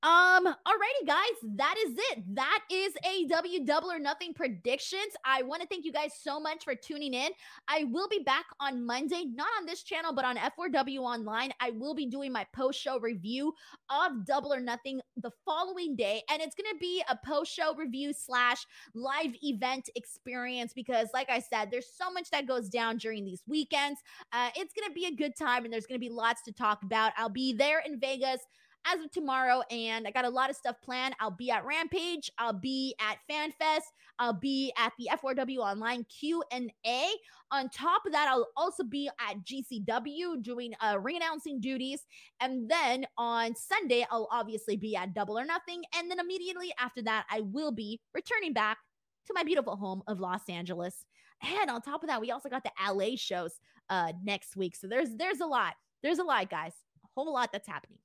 [0.04, 2.24] Um, alrighty, guys, that is it.
[2.34, 5.12] That is AEW double or nothing predictions.
[5.24, 7.30] I want to thank you guys so much for tuning in.
[7.68, 11.52] I will be back on Monday, not on this channel, but on F4W Online.
[11.60, 13.54] I will be doing my post-show review
[13.90, 18.66] of double or nothing the following day, and it's gonna be a post-show review slash
[18.94, 23.44] live event experience because, like I said, there's so much that goes down during these
[23.46, 24.00] weekends.
[24.32, 27.12] Uh, it's gonna be a good time, and there's gonna be lots to talk about.
[27.16, 28.40] I'll be there in Vegas
[28.86, 29.62] as of tomorrow.
[29.70, 31.14] And I got a lot of stuff planned.
[31.20, 32.30] I'll be at Rampage.
[32.38, 33.82] I'll be at FanFest.
[34.18, 37.06] I'll be at the F4W Online Q&A.
[37.50, 42.06] On top of that, I'll also be at GCW doing uh, re-announcing duties.
[42.40, 45.82] And then on Sunday, I'll obviously be at Double or Nothing.
[45.96, 48.78] And then immediately after that, I will be returning back
[49.26, 51.04] to my beautiful home of Los Angeles.
[51.42, 53.54] And on top of that, we also got the LA shows
[53.90, 54.76] uh, next week.
[54.76, 55.74] So there's there's a lot.
[56.02, 56.72] There's a lot, guys.
[57.04, 57.98] A whole lot that's happening.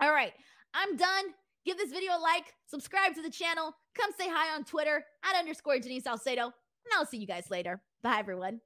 [0.00, 0.32] All right,
[0.74, 1.24] I'm done.
[1.64, 5.38] Give this video a like, subscribe to the channel, come say hi on Twitter at
[5.38, 7.80] underscore Denise Salcedo, and I'll see you guys later.
[8.02, 8.60] Bye, everyone.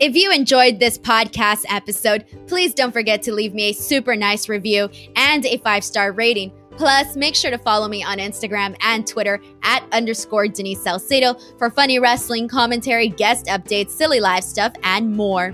[0.00, 4.48] If you enjoyed this podcast episode, please don't forget to leave me a super nice
[4.48, 6.52] review and a five star rating.
[6.76, 11.70] Plus, make sure to follow me on Instagram and Twitter at underscore Denise Salcedo for
[11.70, 15.52] funny wrestling commentary, guest updates, silly live stuff, and more.